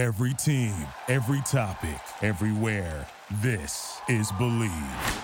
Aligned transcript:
Every 0.00 0.32
team, 0.32 0.74
every 1.08 1.42
topic, 1.42 2.00
everywhere. 2.22 3.06
This 3.42 4.00
is 4.08 4.32
Bleav. 4.32 5.22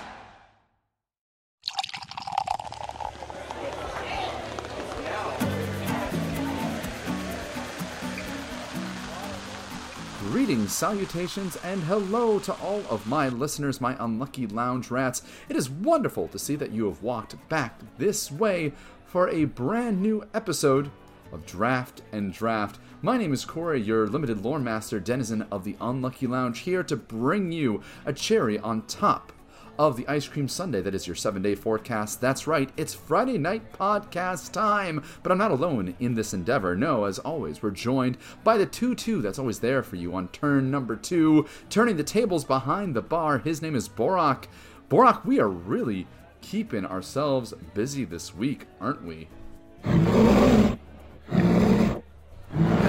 Greetings, 10.20 10.74
salutations, 10.74 11.56
and 11.64 11.82
hello 11.84 12.38
to 12.40 12.52
all 12.56 12.82
of 12.90 13.06
my 13.06 13.30
listeners, 13.30 13.80
my 13.80 13.96
unlucky 13.98 14.46
lounge 14.46 14.90
rats. 14.90 15.22
It 15.48 15.56
is 15.56 15.70
wonderful 15.70 16.28
to 16.28 16.38
see 16.38 16.54
that 16.56 16.72
you 16.72 16.84
have 16.84 17.02
walked 17.02 17.48
back 17.48 17.80
this 17.96 18.30
way 18.30 18.74
for 19.06 19.30
a 19.30 19.46
brand 19.46 20.02
new 20.02 20.22
episode 20.34 20.90
of 21.32 21.46
Draft 21.46 22.02
and 22.12 22.32
Draft. 22.32 22.78
My 23.02 23.16
name 23.16 23.32
is 23.32 23.44
Corey, 23.44 23.80
your 23.80 24.06
limited 24.06 24.44
lore 24.44 24.58
master 24.58 25.00
denizen 25.00 25.46
of 25.50 25.64
the 25.64 25.76
Unlucky 25.80 26.26
Lounge, 26.26 26.60
here 26.60 26.82
to 26.82 26.96
bring 26.96 27.52
you 27.52 27.82
a 28.04 28.12
cherry 28.12 28.58
on 28.58 28.82
top 28.82 29.32
of 29.78 29.96
the 29.96 30.08
ice 30.08 30.26
cream 30.26 30.48
sundae 30.48 30.80
that 30.80 30.94
is 30.94 31.06
your 31.06 31.16
seven 31.16 31.42
day 31.42 31.54
forecast. 31.54 32.20
That's 32.20 32.46
right, 32.46 32.70
it's 32.76 32.94
Friday 32.94 33.38
night 33.38 33.72
podcast 33.72 34.52
time. 34.52 35.02
But 35.22 35.32
I'm 35.32 35.38
not 35.38 35.50
alone 35.50 35.94
in 36.00 36.14
this 36.14 36.34
endeavor. 36.34 36.76
No, 36.76 37.04
as 37.04 37.18
always, 37.18 37.62
we're 37.62 37.70
joined 37.70 38.18
by 38.44 38.56
the 38.56 38.66
2 38.66 38.94
2 38.94 39.22
that's 39.22 39.38
always 39.38 39.60
there 39.60 39.82
for 39.82 39.96
you 39.96 40.14
on 40.14 40.28
turn 40.28 40.70
number 40.70 40.96
two, 40.96 41.46
turning 41.70 41.96
the 41.96 42.04
tables 42.04 42.44
behind 42.44 42.94
the 42.94 43.02
bar. 43.02 43.38
His 43.38 43.62
name 43.62 43.74
is 43.74 43.88
Borak. 43.88 44.44
Borak, 44.88 45.24
we 45.24 45.40
are 45.40 45.48
really 45.48 46.06
keeping 46.40 46.86
ourselves 46.86 47.52
busy 47.74 48.04
this 48.04 48.34
week, 48.34 48.66
aren't 48.80 49.04
we? 49.04 49.28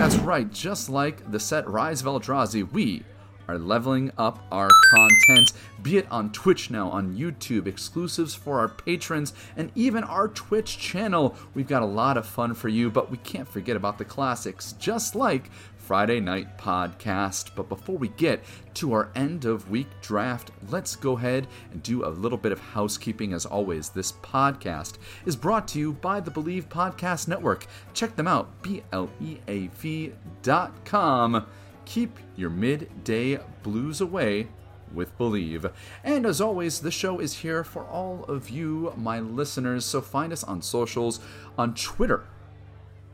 That's 0.08 0.20
right, 0.20 0.50
just 0.50 0.90
like 0.90 1.30
the 1.32 1.38
set 1.38 1.68
Rise 1.68 2.00
of 2.00 2.08
Eldrazi, 2.08 2.72
we 2.72 3.04
are 3.50 3.58
leveling 3.58 4.10
up 4.18 4.42
our 4.54 4.70
content, 4.90 5.52
be 5.82 5.98
it 5.98 6.10
on 6.10 6.32
Twitch 6.32 6.72
now, 6.72 6.90
on 6.90 7.18
YouTube, 7.18 7.68
exclusives 7.68 8.34
for 8.34 8.60
our 8.62 8.70
patrons, 8.70 9.34
and 9.58 9.70
even 9.76 10.06
our 10.06 10.30
Twitch 10.30 10.78
channel. 10.78 11.36
We've 11.54 11.68
got 11.68 11.82
a 11.82 11.86
lot 11.86 12.16
of 12.16 12.26
fun 12.26 12.54
for 12.54 12.70
you, 12.70 12.90
but 12.90 13.12
we 13.12 13.18
can't 13.18 13.50
forget 13.50 13.76
about 13.76 13.98
the 13.98 14.06
classics, 14.06 14.76
just 14.80 15.14
like 15.14 15.52
Friday 15.88 16.20
Night 16.20 16.58
Podcast. 16.58 17.52
But 17.56 17.70
before 17.70 17.98
we 17.98 18.10
get 18.10 18.44
to 18.74 18.92
our 18.92 19.10
end 19.16 19.46
of 19.46 19.72
week 19.72 19.88
draft, 20.02 20.52
let's 20.70 20.98
go 20.98 21.16
ahead 21.16 21.48
and 21.72 21.82
do 21.82 22.06
a 22.06 22.10
little 22.10 22.38
bit 22.38 22.52
of 22.52 22.60
housekeeping. 22.60 23.32
As 23.32 23.46
always, 23.46 23.88
this 23.88 24.12
podcast 24.12 24.98
is 25.26 25.38
brought 25.38 25.66
to 25.70 25.80
you 25.80 25.94
by 25.94 26.20
the 26.20 26.30
Bleav 26.30 26.66
Podcast 26.66 27.30
Network. 27.30 27.68
Check 27.94 28.18
them 28.18 28.28
out, 28.28 28.62
B 28.62 28.84
L 28.92 29.10
E 29.22 29.38
A 29.48 29.68
V 29.68 30.12
dot 30.42 30.74
com. 30.84 31.48
Keep 31.86 32.20
your 32.36 32.50
midday 32.50 33.40
blues 33.64 34.02
away 34.02 34.50
with 34.94 35.18
Bleav. 35.18 35.72
And 36.04 36.26
as 36.26 36.42
always, 36.42 36.82
the 36.82 36.92
show 36.92 37.20
is 37.20 37.34
here 37.34 37.64
for 37.64 37.86
all 37.86 38.26
of 38.26 38.50
you, 38.50 38.92
my 38.98 39.22
listeners. 39.22 39.86
So 39.86 40.02
find 40.02 40.34
us 40.34 40.44
on 40.44 40.62
socials, 40.62 41.22
on 41.58 41.74
Twitter, 41.76 42.26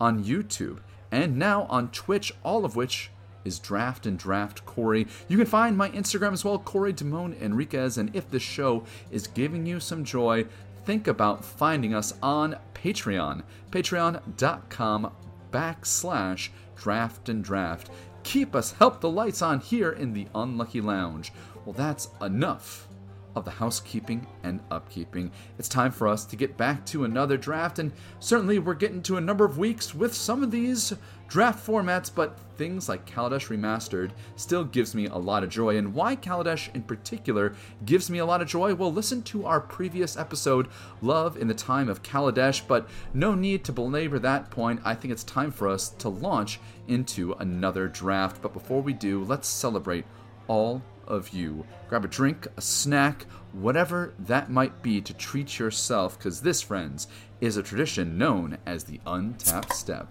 on 0.02 0.24
YouTube, 0.24 0.80
and 1.14 1.38
now 1.38 1.68
on 1.70 1.92
Twitch, 1.92 2.34
all 2.42 2.66
of 2.66 2.76
which 2.76 3.12
is 3.46 3.60
Draft 3.60 4.08
and 4.08 4.18
Draft 4.18 4.66
Corey. 4.66 5.06
You 5.28 5.38
can 5.38 5.46
find 5.46 5.78
my 5.78 5.90
Instagram 5.92 6.34
as 6.34 6.44
well, 6.44 6.58
Corey 6.58 6.92
Damone 6.92 7.40
Enriquez. 7.40 8.00
And 8.00 8.14
if 8.16 8.32
this 8.32 8.42
show 8.42 8.84
is 9.12 9.28
giving 9.28 9.68
you 9.68 9.80
some 9.80 10.04
joy, 10.04 10.46
think 10.86 11.08
about 11.08 11.46
finding 11.46 11.94
us 11.94 12.16
on 12.24 12.58
Patreon, 12.74 13.44
patreon.com 13.70 15.12
backslash 15.52 16.50
draft 16.76 17.30
and 17.30 17.44
draft. 17.44 17.92
Keep 18.24 18.56
us, 18.56 18.72
help 18.72 19.00
the 19.00 19.10
lights 19.10 19.44
on 19.44 19.60
here 19.60 19.92
in 19.92 20.14
the 20.14 20.26
Unlucky 20.34 20.82
Lounge. 20.82 21.32
Well, 21.64 21.74
that's 21.74 22.08
enough 22.22 22.88
of 23.36 23.46
the 23.46 23.52
housekeeping 23.52 24.28
and 24.44 24.68
upkeeping. 24.70 25.32
It's 25.58 25.70
time 25.70 25.92
for 25.92 26.08
us 26.08 26.26
to 26.26 26.36
get 26.36 26.58
back 26.58 26.86
to 26.88 27.04
another 27.04 27.38
draft, 27.38 27.80
and 27.80 27.92
certainly 28.20 28.60
we're 28.60 28.74
getting 28.74 29.02
to 29.04 29.18
a 29.18 29.22
number 29.22 29.46
of 29.46 29.58
weeks 29.58 29.96
with 29.96 30.14
some 30.14 30.44
of 30.44 30.52
these 30.52 30.94
draft 31.28 31.66
formats, 31.66 32.12
but 32.14 32.38
things 32.58 32.88
like 32.88 33.10
Kaladesh 33.10 33.48
Remastered 33.48 34.12
still 34.36 34.64
gives 34.64 34.94
me 34.94 35.08
a 35.08 35.16
lot 35.16 35.44
of 35.44 35.50
joy. 35.50 35.78
And 35.78 35.94
why 35.94 36.16
Kaladesh 36.16 36.74
in 36.76 36.84
particular 36.84 37.56
gives 37.86 38.10
me 38.10 38.20
a 38.20 38.26
lot 38.26 38.42
of 38.42 38.48
joy? 38.48 38.76
Well, 38.76 38.94
listen 38.94 39.24
to 39.24 39.46
our 39.48 39.60
previous 39.60 40.16
episode, 40.16 40.68
Love 41.02 41.36
in 41.36 41.48
the 41.48 41.56
Time 41.56 41.90
of 41.90 42.04
Kaladesh, 42.04 42.62
but 42.68 42.88
no 43.16 43.34
need 43.34 43.64
to 43.64 43.72
belabor 43.72 44.20
that 44.20 44.52
point. 44.52 44.82
I 44.86 44.94
think 44.94 45.12
it's 45.12 45.24
time 45.24 45.50
for 45.50 45.68
us 45.68 45.90
to 45.90 46.10
launch 46.10 46.60
into 46.88 47.34
another 47.40 47.88
draft. 47.88 48.42
But 48.42 48.54
before 48.54 48.82
we 48.82 48.94
do, 48.94 49.24
let's 49.24 49.48
celebrate 49.48 50.06
all 50.48 50.84
of 51.08 51.30
you. 51.30 51.66
Grab 51.90 52.06
a 52.06 52.08
drink, 52.08 52.48
a 52.58 52.62
snack, 52.62 53.26
whatever 53.52 54.14
that 54.20 54.50
might 54.50 54.82
be 54.82 55.02
to 55.02 55.14
treat 55.14 55.60
yourself, 55.60 56.18
because 56.18 56.42
this, 56.42 56.62
friends, 56.62 57.08
is 57.42 57.58
a 57.58 57.64
tradition 57.64 58.18
known 58.18 58.58
as 58.66 58.84
the 58.84 59.00
untapped 59.06 59.74
step. 59.74 60.08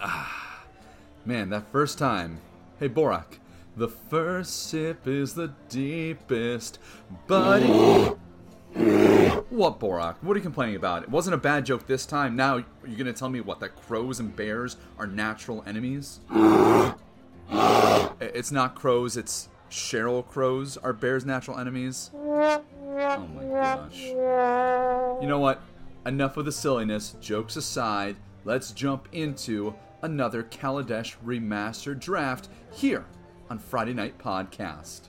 Ah, 0.00 0.64
man, 1.24 1.50
that 1.50 1.70
first 1.72 1.98
time. 1.98 2.40
Hey, 2.78 2.88
Borak, 2.88 3.38
the 3.76 3.88
first 3.88 4.68
sip 4.68 5.06
is 5.06 5.34
the 5.34 5.52
deepest, 5.68 6.78
buddy. 7.26 7.66
What, 9.50 9.78
Borak? 9.78 10.16
What 10.20 10.32
are 10.32 10.38
you 10.38 10.42
complaining 10.42 10.76
about? 10.76 11.04
It 11.04 11.08
wasn't 11.08 11.34
a 11.34 11.38
bad 11.38 11.64
joke 11.64 11.86
this 11.86 12.06
time. 12.06 12.34
Now, 12.34 12.56
you're 12.84 12.98
gonna 12.98 13.12
tell 13.12 13.28
me 13.28 13.40
what, 13.40 13.60
that 13.60 13.76
crows 13.76 14.18
and 14.18 14.34
bears 14.34 14.76
are 14.98 15.06
natural 15.06 15.62
enemies? 15.66 16.20
It's 18.20 18.52
not 18.52 18.74
crows, 18.74 19.16
it's 19.16 19.48
Sheryl 19.70 20.26
crows 20.26 20.76
are 20.76 20.92
bears' 20.92 21.24
natural 21.26 21.58
enemies. 21.58 22.10
Oh 22.96 23.26
my 23.26 23.44
gosh. 23.44 24.00
You 25.20 25.28
know 25.28 25.40
what? 25.40 25.60
Enough 26.06 26.36
of 26.36 26.44
the 26.44 26.52
silliness. 26.52 27.16
Jokes 27.20 27.56
aside, 27.56 28.16
let's 28.44 28.70
jump 28.70 29.08
into 29.10 29.74
another 30.02 30.44
Kaladesh 30.44 31.16
remastered 31.24 31.98
draft 31.98 32.48
here 32.70 33.04
on 33.50 33.58
Friday 33.58 33.94
Night 33.94 34.16
Podcast. 34.18 35.08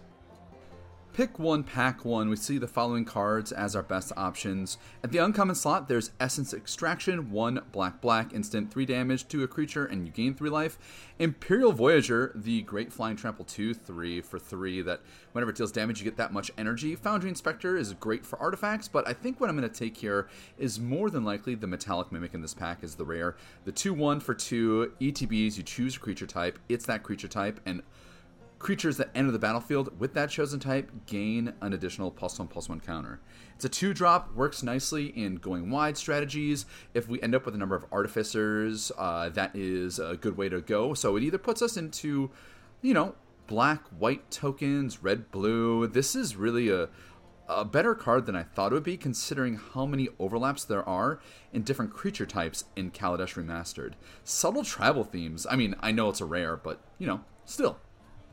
Pick 1.16 1.40
one, 1.40 1.64
pack 1.64 2.04
one. 2.04 2.30
We 2.30 2.36
see 2.36 2.58
the 2.58 2.68
following 2.68 3.06
cards 3.06 3.54
as 3.54 3.74
our 3.74 3.82
best 3.82 4.12
options. 4.18 4.78
At 5.02 5.14
the 5.14 5.20
uncommon 5.20 5.56
slot, 5.56 5.88
there's 5.88 6.12
Essence 6.20 6.54
Extraction, 6.54 7.32
one 7.32 7.62
black 7.72 8.02
black, 8.02 8.34
instant 8.34 8.70
three 8.70 8.86
damage 8.86 9.26
to 9.30 9.42
a 9.42 9.48
creature, 9.48 9.86
and 9.86 10.06
you 10.06 10.12
gain 10.12 10.34
three 10.34 10.50
life. 10.50 10.78
Empyreal 11.18 11.72
Voyager, 11.72 12.34
the 12.36 12.64
Great 12.64 12.92
Flying 12.92 13.16
Trample 13.16 13.46
2, 13.46 13.74
three 13.74 14.20
for 14.20 14.38
three, 14.38 14.82
that 14.82 15.00
whenever 15.32 15.52
it 15.52 15.56
deals 15.56 15.72
damage, 15.72 16.00
you 16.00 16.04
get 16.04 16.18
that 16.18 16.34
much 16.34 16.52
energy. 16.58 16.98
Foundry 16.98 17.30
Inspector 17.30 17.78
is 17.78 17.94
great 17.94 18.26
for 18.26 18.38
artifacts, 18.40 18.90
but 18.90 19.08
I 19.08 19.14
think 19.14 19.40
what 19.40 19.50
I'm 19.50 19.56
going 19.56 19.70
to 19.70 19.74
take 19.74 19.96
here 19.96 20.28
is 20.58 20.82
more 20.82 21.10
than 21.10 21.24
likely 21.24 21.56
the 21.56 21.66
Metallic 21.66 22.12
Mimic 22.12 22.34
in 22.34 22.42
this 22.42 22.54
pack 22.54 22.84
is 22.84 22.96
the 22.96 23.06
rare. 23.06 23.38
The 23.64 23.72
2 23.72 23.94
1 23.94 24.20
for 24.20 24.34
2 24.34 24.92
ETBs, 25.00 25.56
you 25.56 25.64
choose 25.64 25.96
a 25.96 26.00
creature 26.00 26.28
type, 26.28 26.60
it's 26.68 26.86
that 26.88 27.04
creature 27.04 27.30
type, 27.30 27.62
and 27.66 27.84
creatures 28.66 28.98
that 28.98 29.12
enter 29.14 29.30
the 29.30 29.38
battlefield 29.38 30.00
with 30.00 30.16
that 30.16 30.28
chosen 30.28 30.60
type 30.60 30.90
gain 31.06 31.54
an 31.62 31.72
additional 31.72 32.10
plus 32.10 32.40
one 32.40 32.48
plus 32.48 32.68
one 32.68 32.80
counter. 32.80 33.20
It's 33.54 33.64
a 33.64 33.70
two 33.70 33.94
drop, 33.94 34.34
works 34.34 34.64
nicely 34.64 35.06
in 35.16 35.36
going 35.36 35.70
wide 35.70 35.96
strategies. 35.96 36.66
If 36.96 37.08
we 37.08 37.22
end 37.22 37.36
up 37.36 37.46
with 37.46 37.54
a 37.54 37.60
number 37.60 37.76
of 37.76 37.86
artificers, 37.92 38.92
uh, 38.98 39.30
that 39.30 39.56
is 39.56 40.00
a 40.00 40.18
good 40.20 40.36
way 40.36 40.50
to 40.50 40.62
go. 40.62 40.96
So 40.96 41.16
it 41.16 41.22
either 41.22 41.38
puts 41.38 41.62
us 41.62 41.78
into, 41.78 42.32
you 42.82 42.96
know, 42.96 43.14
black, 43.46 43.84
white 44.00 44.32
tokens, 44.32 45.04
red, 45.04 45.30
blue. 45.30 45.86
This 45.86 46.16
is 46.16 46.36
really 46.36 46.70
a 46.70 46.90
a 47.48 47.64
better 47.64 47.94
card 47.94 48.26
than 48.26 48.36
I 48.36 48.42
thought 48.42 48.72
it 48.72 48.74
would 48.74 48.84
be, 48.84 48.98
considering 48.98 49.60
how 49.76 49.86
many 49.86 50.10
overlaps 50.18 50.66
there 50.66 50.84
are 50.90 51.20
in 51.54 51.62
different 51.62 51.94
creature 51.94 52.26
types 52.26 52.64
in 52.76 52.90
Kaladesh 52.90 53.36
Remastered. 53.36 53.94
Subtle 54.24 54.64
tribal 54.64 55.04
themes. 55.04 55.46
I 55.48 55.56
mean, 55.56 55.76
I 55.82 55.92
know 55.92 56.10
it's 56.10 56.20
a 56.20 56.26
rare, 56.26 56.58
but 56.58 56.82
you 56.98 57.06
know, 57.06 57.22
still 57.46 57.78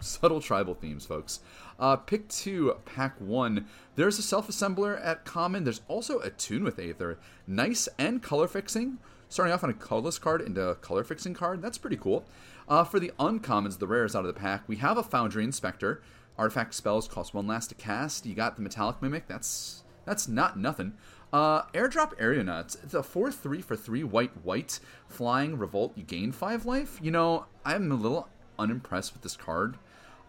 subtle 0.02 0.40
tribal 0.40 0.74
themes, 0.74 1.06
folks. 1.06 1.40
Uh, 1.78 1.96
pick 1.96 2.28
two, 2.28 2.76
pack 2.84 3.20
one. 3.20 3.66
There's 3.96 4.18
a 4.18 4.22
self 4.22 4.48
assembler 4.48 5.04
at 5.04 5.24
common. 5.24 5.64
There's 5.64 5.80
also 5.88 6.20
Attune 6.20 6.64
with 6.64 6.78
Aether. 6.78 7.18
Nice 7.46 7.88
and 7.98 8.22
color 8.22 8.48
fixing. 8.48 8.98
Starting 9.28 9.54
off 9.54 9.64
on 9.64 9.70
a 9.70 9.74
colorless 9.74 10.18
card 10.18 10.42
into 10.42 10.62
a 10.62 10.74
color 10.74 11.04
fixing 11.04 11.34
card. 11.34 11.62
That's 11.62 11.78
pretty 11.78 11.96
cool. 11.96 12.24
Uh, 12.68 12.84
for 12.84 13.00
the 13.00 13.12
uncommons, 13.18 13.78
the 13.78 13.86
rares 13.86 14.14
out 14.14 14.26
of 14.26 14.34
the 14.34 14.38
pack, 14.38 14.68
we 14.68 14.76
have 14.76 14.98
a 14.98 15.02
Foundry 15.02 15.42
Inspector. 15.44 16.02
Artifact 16.38 16.74
spells 16.74 17.08
cost 17.08 17.34
one 17.34 17.46
last 17.46 17.68
to 17.68 17.74
cast. 17.74 18.26
You 18.26 18.34
got 18.34 18.56
the 18.56 18.62
Metallic 18.62 19.00
Mimic. 19.02 19.26
That's 19.26 19.84
that's 20.04 20.28
not 20.28 20.58
nothing. 20.58 20.94
Uh, 21.32 21.62
airdrop 21.72 22.12
Aeronauts. 22.20 22.76
It's 22.82 22.94
a 22.94 23.02
4 23.02 23.32
3 23.32 23.62
for 23.62 23.76
3 23.76 24.04
white 24.04 24.44
white. 24.44 24.80
Flying 25.08 25.56
Revolt, 25.56 25.92
you 25.96 26.02
gain 26.02 26.32
5 26.32 26.66
life. 26.66 26.98
You 27.02 27.10
know, 27.10 27.46
I'm 27.64 27.90
a 27.90 27.94
little 27.94 28.28
unimpressed 28.58 29.14
with 29.14 29.22
this 29.22 29.36
card. 29.36 29.78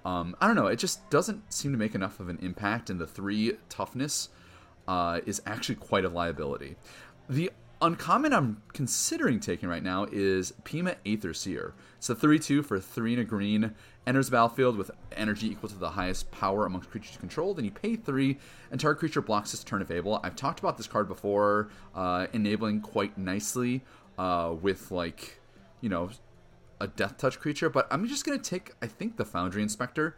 Um, 0.06 0.36
I 0.42 0.48
don't 0.48 0.56
know. 0.56 0.68
It 0.68 0.78
just 0.78 1.10
doesn't 1.10 1.54
seem 1.54 1.72
to 1.72 1.78
make 1.78 1.96
enough 1.96 2.20
of 2.20 2.30
an 2.30 2.40
impact, 2.42 2.90
and 2.90 3.00
the 3.00 3.08
three 3.08 3.54
toughness 3.70 4.30
uh, 4.88 5.22
is 5.26 5.42
actually 5.46 5.76
quite 5.76 6.06
a 6.06 6.10
liability. 6.10 6.76
The 7.30 7.52
uncommon 7.82 8.34
I'm 8.34 8.62
considering 8.74 9.40
taking 9.40 9.68
right 9.68 9.84
now 9.84 10.08
is 10.12 10.54
Peema 10.64 10.96
Aether 11.06 11.34
Seer. 11.34 11.74
It's 11.98 12.10
a 12.10 12.16
3-2 12.16 12.66
for 12.66 12.80
3 12.80 13.14
and 13.14 13.22
a 13.22 13.26
green. 13.26 13.76
Enters 14.06 14.28
the 14.28 14.32
battlefield 14.34 14.78
with 14.78 14.92
energy 15.16 15.48
equal 15.48 15.70
to 15.70 15.78
the 15.78 15.92
highest 15.92 16.32
power 16.32 16.66
amongst 16.66 16.90
creatures 16.90 17.14
you 17.14 17.20
control. 17.20 17.54
Then 17.54 17.66
you 17.66 17.72
pay 17.72 17.96
3, 17.96 18.38
and 18.72 18.80
target 18.80 19.00
creature 19.00 19.22
blocks 19.22 19.52
this 19.52 19.64
turn 19.64 19.82
available. 19.82 20.20
I've 20.24 20.36
talked 20.36 20.60
about 20.60 20.78
this 20.78 20.88
card 20.88 21.08
before, 21.08 21.70
uh, 21.96 22.28
enabling 22.34 22.82
quite 22.82 23.18
nicely 23.18 23.82
uh, 24.18 24.54
with, 24.62 24.92
like, 24.92 25.40
you 25.80 25.90
know, 25.90 26.10
a 26.80 26.88
Death 26.88 27.18
Touch 27.18 27.40
creature. 27.40 27.70
But 27.70 27.88
I'm 27.92 28.08
just 28.08 28.26
going 28.26 28.40
to 28.40 28.50
take, 28.50 28.72
I 28.82 28.88
think, 28.88 29.18
the 29.18 29.26
Foundry 29.26 29.62
Inspector 29.62 30.16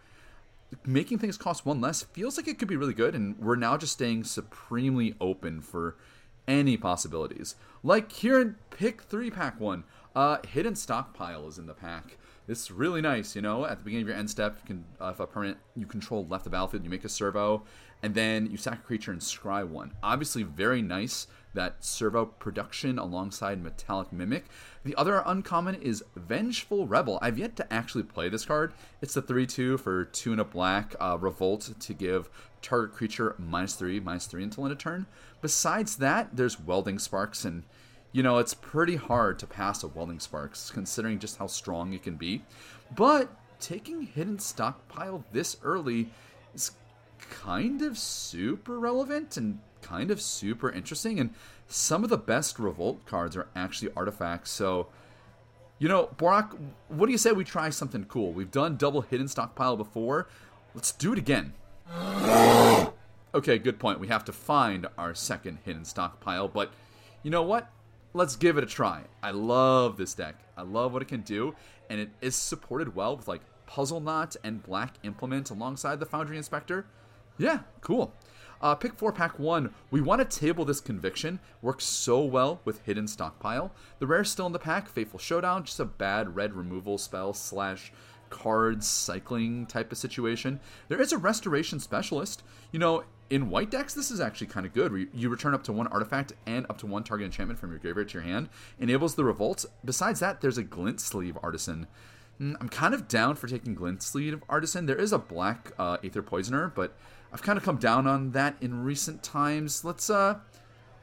making 0.85 1.19
things 1.19 1.37
cost 1.37 1.65
one 1.65 1.79
less 1.79 2.03
feels 2.03 2.37
like 2.37 2.47
it 2.47 2.57
could 2.57 2.67
be 2.67 2.75
really 2.75 2.93
good, 2.93 3.15
and 3.15 3.37
we're 3.39 3.55
now 3.55 3.77
just 3.77 3.93
staying 3.93 4.23
supremely 4.23 5.15
open 5.21 5.61
for 5.61 5.95
any 6.47 6.77
possibilities. 6.77 7.55
Like 7.83 8.11
here 8.11 8.39
in 8.39 8.55
pick 8.69 9.03
three, 9.03 9.31
pack 9.31 9.59
one, 9.59 9.83
uh, 10.15 10.37
hidden 10.47 10.75
stockpile 10.75 11.47
is 11.47 11.57
in 11.57 11.67
the 11.67 11.73
pack. 11.73 12.17
It's 12.47 12.69
really 12.69 13.01
nice, 13.01 13.35
you 13.35 13.41
know. 13.41 13.65
At 13.65 13.79
the 13.79 13.83
beginning 13.83 14.03
of 14.03 14.09
your 14.09 14.17
end 14.17 14.29
step, 14.29 14.57
you 14.61 14.67
can, 14.67 14.85
uh, 15.01 15.09
if 15.09 15.19
a 15.19 15.25
permanent 15.25 15.57
you 15.75 15.85
control 15.85 16.25
left 16.27 16.43
the 16.43 16.49
battlefield, 16.49 16.83
you 16.83 16.89
make 16.89 17.05
a 17.05 17.09
servo, 17.09 17.63
and 18.03 18.13
then 18.13 18.51
you 18.51 18.57
sack 18.57 18.79
a 18.79 18.83
creature 18.83 19.11
and 19.11 19.21
scry 19.21 19.67
one. 19.67 19.93
Obviously, 20.03 20.43
very 20.43 20.81
nice 20.81 21.27
that 21.55 21.83
servo 21.83 22.25
production 22.25 22.99
alongside 22.99 23.61
Metallic 23.61 24.13
Mimic. 24.13 24.45
The 24.83 24.95
other 24.95 25.23
uncommon 25.25 25.75
is 25.75 26.03
Vengeful 26.15 26.87
Rebel. 26.87 27.19
I've 27.21 27.39
yet 27.39 27.55
to 27.57 27.73
actually 27.73 28.03
play 28.03 28.29
this 28.29 28.45
card. 28.45 28.73
It's 29.01 29.15
the 29.15 29.21
3 29.21 29.47
2 29.47 29.77
for 29.77 30.05
2 30.05 30.33
and 30.33 30.41
a 30.41 30.45
black 30.45 30.95
uh, 30.99 31.17
Revolt 31.19 31.73
to 31.79 31.93
give 31.93 32.29
target 32.61 32.95
creature 32.95 33.35
minus 33.37 33.75
3, 33.75 33.99
minus 33.99 34.27
3 34.27 34.43
until 34.43 34.65
end 34.65 34.73
of 34.73 34.77
turn. 34.77 35.05
Besides 35.41 35.97
that, 35.97 36.35
there's 36.35 36.59
Welding 36.59 36.99
Sparks, 36.99 37.45
and 37.45 37.63
you 38.11 38.23
know, 38.23 38.37
it's 38.37 38.53
pretty 38.53 38.95
hard 38.95 39.39
to 39.39 39.47
pass 39.47 39.83
a 39.83 39.87
Welding 39.87 40.19
Sparks 40.19 40.69
considering 40.69 41.19
just 41.19 41.37
how 41.37 41.47
strong 41.47 41.93
it 41.93 42.03
can 42.03 42.15
be. 42.15 42.43
But 42.95 43.29
taking 43.59 44.03
Hidden 44.03 44.39
Stockpile 44.39 45.25
this 45.31 45.57
early 45.63 46.09
is 46.53 46.71
kind 47.19 47.81
of 47.81 47.97
super 47.97 48.79
relevant 48.79 49.37
and 49.37 49.59
kind 49.85 50.11
of 50.11 50.19
super 50.19 50.71
interesting. 50.71 51.19
And 51.19 51.33
some 51.67 52.03
of 52.03 52.09
the 52.09 52.17
best 52.17 52.57
Revolt 52.59 53.05
cards 53.05 53.37
are 53.37 53.47
actually 53.55 53.91
artifacts. 53.95 54.51
So, 54.51 54.87
you 55.79 55.87
know, 55.87 56.09
Borak, 56.17 56.57
what 56.87 57.05
do 57.05 57.11
you 57.11 57.17
say 57.17 57.31
we 57.31 57.43
try 57.43 57.69
something 57.69 58.05
cool? 58.05 58.33
We've 58.33 58.51
done 58.51 58.77
double 58.77 59.01
hidden 59.01 59.27
stockpile 59.27 59.77
before. 59.77 60.27
Let's 60.73 60.91
do 60.91 61.13
it 61.13 61.19
again. 61.19 61.53
Okay, 63.33 63.57
good 63.57 63.79
point. 63.79 63.99
We 63.99 64.07
have 64.07 64.23
to 64.25 64.31
find 64.31 64.87
our 64.97 65.13
second 65.13 65.59
hidden 65.65 65.85
stockpile, 65.85 66.47
but 66.47 66.71
you 67.21 67.29
know 67.29 67.43
what? 67.43 67.69
Let's 68.13 68.37
give 68.37 68.57
it 68.57 68.63
a 68.63 68.67
try. 68.67 69.01
I 69.21 69.31
love 69.31 69.97
this 69.97 70.13
deck. 70.13 70.35
I 70.57 70.61
love 70.61 70.93
what 70.93 71.01
it 71.01 71.09
can 71.09 71.21
do, 71.21 71.53
and 71.89 71.99
it 71.99 72.09
is 72.21 72.35
supported 72.35 72.95
well 72.95 73.17
with 73.17 73.27
like 73.27 73.41
Puzzle 73.65 73.99
Knot 73.99 74.37
and 74.43 74.63
Black 74.63 74.93
Implement 75.03 75.49
alongside 75.49 75.99
the 75.99 76.05
Foundry 76.05 76.37
Inspector. 76.37 76.85
Yeah, 77.37 77.59
cool. 77.81 78.13
Uh, 78.65 78.73
pick 78.73 78.95
four, 78.95 79.11
pack 79.11 79.37
one. 79.37 79.71
We 79.91 80.01
want 80.01 80.27
to 80.27 80.39
table 80.39 80.65
this 80.65 80.81
conviction. 80.81 81.39
Works 81.61 81.85
so 81.85 82.23
well 82.23 82.61
with 82.65 82.83
hidden 82.83 83.07
stockpile. 83.07 83.71
The 83.99 84.07
rare 84.07 84.23
still 84.23 84.47
in 84.47 84.53
the 84.53 84.57
pack. 84.57 84.89
Fateful 84.89 85.19
Showdown, 85.19 85.65
just 85.65 85.79
a 85.79 85.85
bad 85.85 86.35
red 86.35 86.55
removal 86.55 86.97
spell 86.97 87.35
slash 87.35 87.93
cards 88.31 88.87
cycling 88.87 89.67
type 89.67 89.91
of 89.91 89.99
situation. 89.99 90.59
There 90.87 90.99
is 90.99 91.13
a 91.13 91.19
restoration 91.19 91.79
specialist. 91.79 92.41
You 92.71 92.79
know, 92.79 93.03
in 93.29 93.51
white 93.51 93.69
decks, 93.69 93.93
this 93.93 94.09
is 94.09 94.19
actually 94.19 94.47
kind 94.47 94.65
of 94.65 94.73
good. 94.73 95.09
You 95.13 95.29
return 95.29 95.53
up 95.53 95.63
to 95.65 95.71
one 95.71 95.85
artifact 95.85 96.33
and 96.47 96.65
up 96.67 96.79
to 96.79 96.87
one 96.87 97.03
target 97.03 97.25
enchantment 97.25 97.59
from 97.59 97.69
your 97.69 97.77
graveyard 97.77 98.09
to 98.09 98.13
your 98.15 98.23
hand. 98.23 98.49
Enables 98.79 99.13
the 99.13 99.23
revolt. 99.23 99.65
Besides 99.85 100.21
that, 100.21 100.41
there's 100.41 100.57
a 100.57 100.63
glint 100.63 100.99
sleeve 100.99 101.37
artisan. 101.43 101.85
Mm, 102.41 102.55
I'm 102.59 102.69
kind 102.69 102.95
of 102.95 103.07
down 103.07 103.35
for 103.35 103.47
taking 103.47 103.75
glint 103.75 104.01
sleeve 104.01 104.41
artisan. 104.49 104.87
There 104.87 104.95
is 104.95 105.13
a 105.13 105.19
black 105.19 105.71
uh, 105.77 105.97
aether 106.03 106.23
poisoner, 106.23 106.73
but 106.75 106.97
I've 107.35 107.41
kind 107.41 107.57
of 107.57 107.65
come 107.65 107.75
down 107.75 108.07
on 108.07 108.31
that 108.31 108.55
in 108.61 108.85
recent 108.85 109.21
times. 109.21 109.83
Let's 109.83 110.09
uh, 110.09 110.37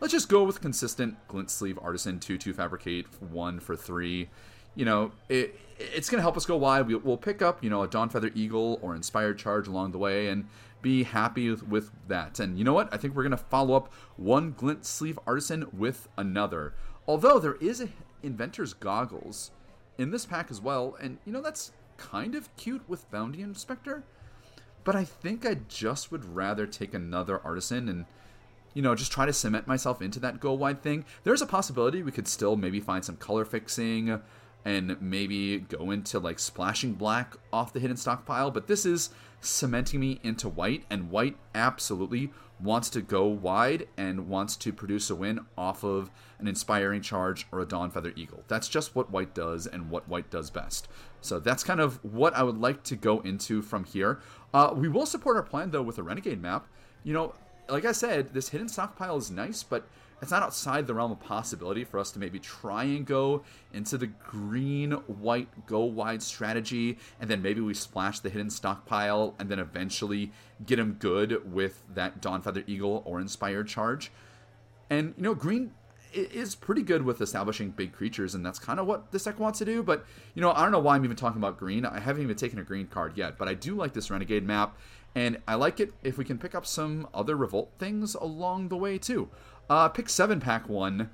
let's 0.00 0.12
just 0.14 0.30
go 0.30 0.44
with 0.44 0.62
consistent 0.62 1.18
glint 1.28 1.50
sleeve 1.50 1.78
artisan 1.82 2.20
two 2.20 2.38
two 2.38 2.54
fabricate 2.54 3.04
one 3.20 3.60
for 3.60 3.76
three. 3.76 4.30
You 4.74 4.86
know, 4.86 5.12
it, 5.28 5.60
it's 5.78 6.08
going 6.08 6.16
to 6.16 6.22
help 6.22 6.38
us 6.38 6.46
go 6.46 6.56
wide. 6.56 6.86
We, 6.86 6.94
will 6.94 7.18
pick 7.18 7.42
up, 7.42 7.62
you 7.62 7.68
know, 7.68 7.82
a 7.82 7.86
Dawn 7.86 8.08
Feather 8.08 8.30
Eagle 8.34 8.78
or 8.80 8.94
Inspired 8.94 9.36
Charge 9.36 9.68
along 9.68 9.92
the 9.92 9.98
way 9.98 10.28
and 10.28 10.48
be 10.80 11.02
happy 11.02 11.50
with, 11.50 11.68
with 11.68 11.90
that. 12.08 12.40
And 12.40 12.56
you 12.56 12.64
know 12.64 12.72
what? 12.72 12.88
I 12.94 12.96
think 12.96 13.14
we're 13.14 13.24
going 13.24 13.32
to 13.32 13.36
follow 13.36 13.74
up 13.74 13.92
one 14.16 14.52
Glint 14.52 14.86
Sleeve 14.86 15.18
Artisan 15.26 15.66
with 15.70 16.08
another. 16.16 16.72
Although 17.06 17.40
there 17.40 17.56
is 17.56 17.86
Inventor's 18.24 18.72
Goggles 18.72 19.50
in 19.98 20.12
this 20.12 20.24
pack 20.24 20.50
as 20.50 20.62
well, 20.62 20.96
and 20.98 21.18
you 21.26 21.32
know, 21.34 21.42
that's 21.42 21.72
kind 21.98 22.34
of 22.34 22.48
cute 22.56 22.88
with 22.88 23.04
Foundry 23.10 23.42
Inspector. 23.42 24.02
But 24.84 24.96
I 24.96 25.04
think 25.04 25.46
I 25.46 25.54
just 25.68 26.10
would 26.10 26.24
rather 26.24 26.66
take 26.66 26.94
another 26.94 27.40
Artisan 27.44 27.88
and 27.88 28.06
you 28.74 28.80
know, 28.80 28.94
just 28.94 29.12
try 29.12 29.26
to 29.26 29.32
cement 29.32 29.66
myself 29.66 30.00
into 30.00 30.18
that 30.20 30.40
go 30.40 30.52
wide 30.54 30.82
thing. 30.82 31.04
There's 31.24 31.42
a 31.42 31.46
possibility 31.46 32.02
we 32.02 32.10
could 32.10 32.26
still 32.26 32.56
maybe 32.56 32.80
find 32.80 33.04
some 33.04 33.16
color 33.16 33.44
fixing, 33.44 34.18
and 34.64 35.00
maybe 35.00 35.58
go 35.58 35.90
into 35.90 36.18
like 36.18 36.38
splashing 36.38 36.94
black 36.94 37.34
off 37.52 37.72
the 37.72 37.80
hidden 37.80 37.96
stockpile, 37.96 38.50
but 38.50 38.66
this 38.66 38.86
is 38.86 39.10
cementing 39.40 40.00
me 40.00 40.20
into 40.22 40.48
white, 40.48 40.84
and 40.88 41.10
white 41.10 41.36
absolutely 41.54 42.30
wants 42.62 42.88
to 42.90 43.00
go 43.00 43.26
wide 43.26 43.88
and 43.96 44.28
wants 44.28 44.56
to 44.56 44.72
produce 44.72 45.10
a 45.10 45.14
win 45.14 45.40
off 45.56 45.82
of 45.82 46.10
an 46.38 46.46
inspiring 46.46 47.02
charge 47.02 47.46
or 47.50 47.60
a 47.60 47.66
Dawn 47.66 47.90
Feather 47.90 48.12
Eagle. 48.16 48.44
That's 48.48 48.68
just 48.68 48.94
what 48.94 49.10
white 49.10 49.34
does 49.34 49.66
and 49.66 49.90
what 49.90 50.08
white 50.08 50.30
does 50.30 50.50
best. 50.50 50.88
So 51.20 51.38
that's 51.38 51.64
kind 51.64 51.80
of 51.80 52.02
what 52.04 52.34
I 52.34 52.42
would 52.42 52.58
like 52.58 52.82
to 52.84 52.96
go 52.96 53.20
into 53.20 53.62
from 53.62 53.84
here. 53.84 54.20
Uh, 54.54 54.72
we 54.74 54.88
will 54.88 55.06
support 55.06 55.36
our 55.36 55.42
plan 55.42 55.70
though 55.70 55.82
with 55.82 55.98
a 55.98 56.02
Renegade 56.02 56.40
map. 56.40 56.66
You 57.04 57.14
know, 57.14 57.34
like 57.68 57.84
I 57.84 57.92
said, 57.92 58.34
this 58.34 58.50
hidden 58.50 58.68
stockpile 58.68 59.16
is 59.16 59.30
nice, 59.30 59.62
but 59.62 59.86
it's 60.22 60.30
not 60.30 60.42
outside 60.42 60.86
the 60.86 60.94
realm 60.94 61.10
of 61.10 61.20
possibility 61.20 61.84
for 61.84 61.98
us 61.98 62.12
to 62.12 62.20
maybe 62.20 62.38
try 62.38 62.84
and 62.84 63.04
go 63.04 63.42
into 63.74 63.98
the 63.98 64.06
green 64.06 64.92
white 64.92 65.66
go 65.66 65.80
wide 65.80 66.22
strategy 66.22 66.96
and 67.20 67.28
then 67.28 67.42
maybe 67.42 67.60
we 67.60 67.74
splash 67.74 68.20
the 68.20 68.30
hidden 68.30 68.48
stockpile 68.48 69.34
and 69.38 69.50
then 69.50 69.58
eventually 69.58 70.30
get 70.64 70.78
him 70.78 70.96
good 70.98 71.52
with 71.52 71.82
that 71.92 72.22
Dawnfeather 72.22 72.62
Eagle 72.68 73.02
or 73.04 73.20
Inspired 73.20 73.66
Charge. 73.66 74.12
And 74.88 75.14
you 75.16 75.24
know, 75.24 75.34
green 75.34 75.72
is 76.14 76.54
pretty 76.54 76.82
good 76.82 77.02
with 77.02 77.20
establishing 77.20 77.70
big 77.70 77.92
creatures, 77.92 78.34
and 78.34 78.44
that's 78.44 78.58
kind 78.58 78.78
of 78.78 78.86
what 78.86 79.10
this 79.12 79.24
deck 79.24 79.38
wants 79.38 79.58
to 79.60 79.64
do. 79.64 79.82
But 79.82 80.04
you 80.34 80.42
know, 80.42 80.52
I 80.52 80.62
don't 80.62 80.72
know 80.72 80.78
why 80.78 80.94
I'm 80.94 81.04
even 81.04 81.16
talking 81.16 81.40
about 81.40 81.58
green. 81.58 81.84
I 81.84 82.00
haven't 82.00 82.22
even 82.22 82.36
taken 82.36 82.58
a 82.58 82.62
green 82.62 82.86
card 82.86 83.16
yet, 83.16 83.38
but 83.38 83.48
I 83.48 83.54
do 83.54 83.74
like 83.74 83.92
this 83.94 84.10
Renegade 84.10 84.44
map, 84.44 84.76
and 85.14 85.38
I 85.48 85.54
like 85.54 85.80
it 85.80 85.92
if 86.02 86.18
we 86.18 86.24
can 86.24 86.38
pick 86.38 86.54
up 86.54 86.66
some 86.66 87.08
other 87.14 87.36
Revolt 87.36 87.72
things 87.78 88.14
along 88.14 88.68
the 88.68 88.76
way 88.76 88.98
too. 88.98 89.28
Uh, 89.68 89.88
pick 89.88 90.08
seven, 90.08 90.40
pack 90.40 90.68
one. 90.68 91.10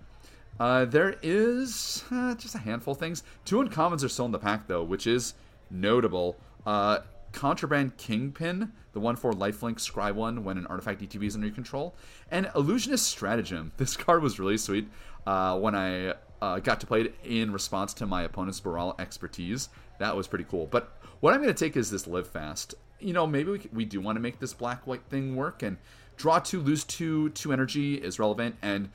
Uh, 0.59 0.85
there 0.85 1.17
is 1.23 2.05
uh, 2.11 2.35
just 2.35 2.55
a 2.55 2.59
handful 2.59 2.93
of 2.93 2.99
things. 2.99 3.23
Two 3.45 3.57
uncommons 3.57 4.05
are 4.05 4.09
still 4.09 4.27
in 4.27 4.33
the 4.33 4.39
pack 4.39 4.67
though, 4.67 4.83
which 4.83 5.07
is 5.07 5.35
notable. 5.71 6.37
Uh, 6.67 6.99
Contraband 7.33 7.97
Kingpin, 7.97 8.73
the 8.93 9.01
one 9.01 9.15
for 9.15 9.33
lifelink 9.33 9.77
scry 9.77 10.13
one 10.13 10.45
when 10.45 10.59
an 10.59 10.67
artifact 10.67 11.03
ETB 11.03 11.25
is 11.25 11.35
under 11.35 11.47
your 11.47 11.55
control, 11.55 11.95
and 12.31 12.51
Illusionist 12.55 13.07
Stratagem. 13.07 13.73
This 13.77 13.97
card 13.97 14.23
was 14.23 14.41
really 14.41 14.59
sweet 14.59 14.89
uh, 15.27 15.59
when 15.59 15.75
I 15.75 16.15
uh, 16.41 16.59
got 16.61 16.81
to 16.81 16.87
play 16.87 17.03
it 17.03 17.15
in 17.25 17.53
response 17.53 17.95
to 17.95 18.07
my 18.07 18.23
opponent's 18.23 18.61
Baral 18.61 18.95
expertise. 18.99 19.69
That 19.99 20.17
was 20.17 20.27
pretty 20.27 20.45
cool. 20.45 20.67
But 20.67 20.93
what 21.21 21.35
I'm 21.35 21.43
going 21.43 21.55
to 21.55 21.65
take 21.65 21.77
is 21.77 21.91
this 21.91 22.07
live 22.07 22.29
fast. 22.29 22.75
You 23.01 23.13
know, 23.13 23.27
maybe 23.27 23.51
we, 23.53 23.61
we 23.73 23.85
do 23.85 24.01
want 24.01 24.17
to 24.17 24.21
make 24.21 24.41
this 24.41 24.55
black 24.55 24.87
white 24.87 25.03
thing 25.11 25.37
work, 25.37 25.63
and 25.63 25.77
draw 26.19 26.39
two, 26.39 26.61
lose 26.61 26.85
two, 26.85 27.31
two 27.31 27.53
energy 27.53 27.95
is 27.95 28.19
relevant. 28.19 28.57
And 28.61 28.91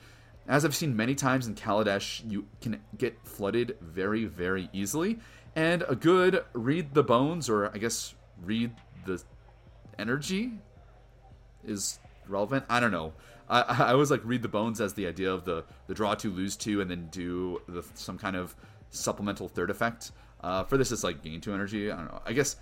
as 0.46 0.64
I've 0.64 0.76
seen 0.76 0.94
many 0.94 1.14
times 1.14 1.48
in 1.48 1.54
Kaladesh, 1.54 2.30
you 2.30 2.46
can 2.60 2.80
get 2.96 3.18
flooded 3.24 3.76
very, 3.80 4.26
very 4.26 4.68
easily. 4.72 5.18
And 5.56 5.82
a 5.88 5.96
good 5.96 6.44
read 6.52 6.94
the 6.94 7.02
bones, 7.02 7.48
or 7.48 7.70
I 7.74 7.78
guess 7.78 8.14
read 8.42 8.72
the 9.06 9.22
energy, 9.98 10.52
is 11.64 11.98
relevant. 12.28 12.64
I 12.68 12.78
don't 12.78 12.92
know. 12.92 13.14
I, 13.48 13.60
I 13.60 13.92
always 13.92 14.10
like 14.10 14.20
read 14.24 14.42
the 14.42 14.48
bones 14.48 14.80
as 14.80 14.94
the 14.94 15.06
idea 15.06 15.32
of 15.32 15.44
the 15.44 15.64
the 15.86 15.94
draw 15.94 16.14
two, 16.14 16.30
lose 16.30 16.56
two, 16.56 16.80
and 16.80 16.90
then 16.90 17.08
do 17.10 17.60
the, 17.68 17.84
some 17.94 18.18
kind 18.18 18.36
of 18.36 18.54
supplemental 18.90 19.48
third 19.48 19.70
effect. 19.70 20.12
Uh, 20.40 20.64
for 20.64 20.76
this, 20.76 20.92
it's 20.92 21.04
like 21.04 21.22
gain 21.22 21.40
two 21.40 21.54
energy. 21.54 21.90
I 21.90 21.96
don't 21.96 22.06
know. 22.06 22.22
I 22.26 22.32
guess 22.32 22.56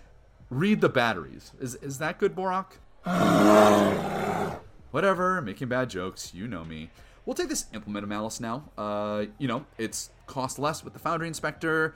read 0.50 0.81
the 0.81 0.88
batteries. 0.88 1.52
Is 1.61 1.76
is 1.76 1.99
that 1.99 2.19
good, 2.19 2.35
Borak? 2.37 2.73
Whatever, 4.92 5.42
making 5.42 5.68
bad 5.68 5.90
jokes, 5.90 6.32
you 6.32 6.47
know 6.47 6.64
me. 6.64 6.90
We'll 7.26 7.35
take 7.35 7.49
this 7.49 7.66
implement 7.75 8.04
of 8.04 8.09
malice 8.09 8.40
now. 8.40 8.71
Uh, 8.78 9.26
you 9.38 9.49
know, 9.49 9.64
it's 9.78 10.11
cost 10.26 10.59
less 10.59 10.85
with 10.85 10.92
the 10.92 10.99
Foundry 11.00 11.26
Inspector. 11.28 11.94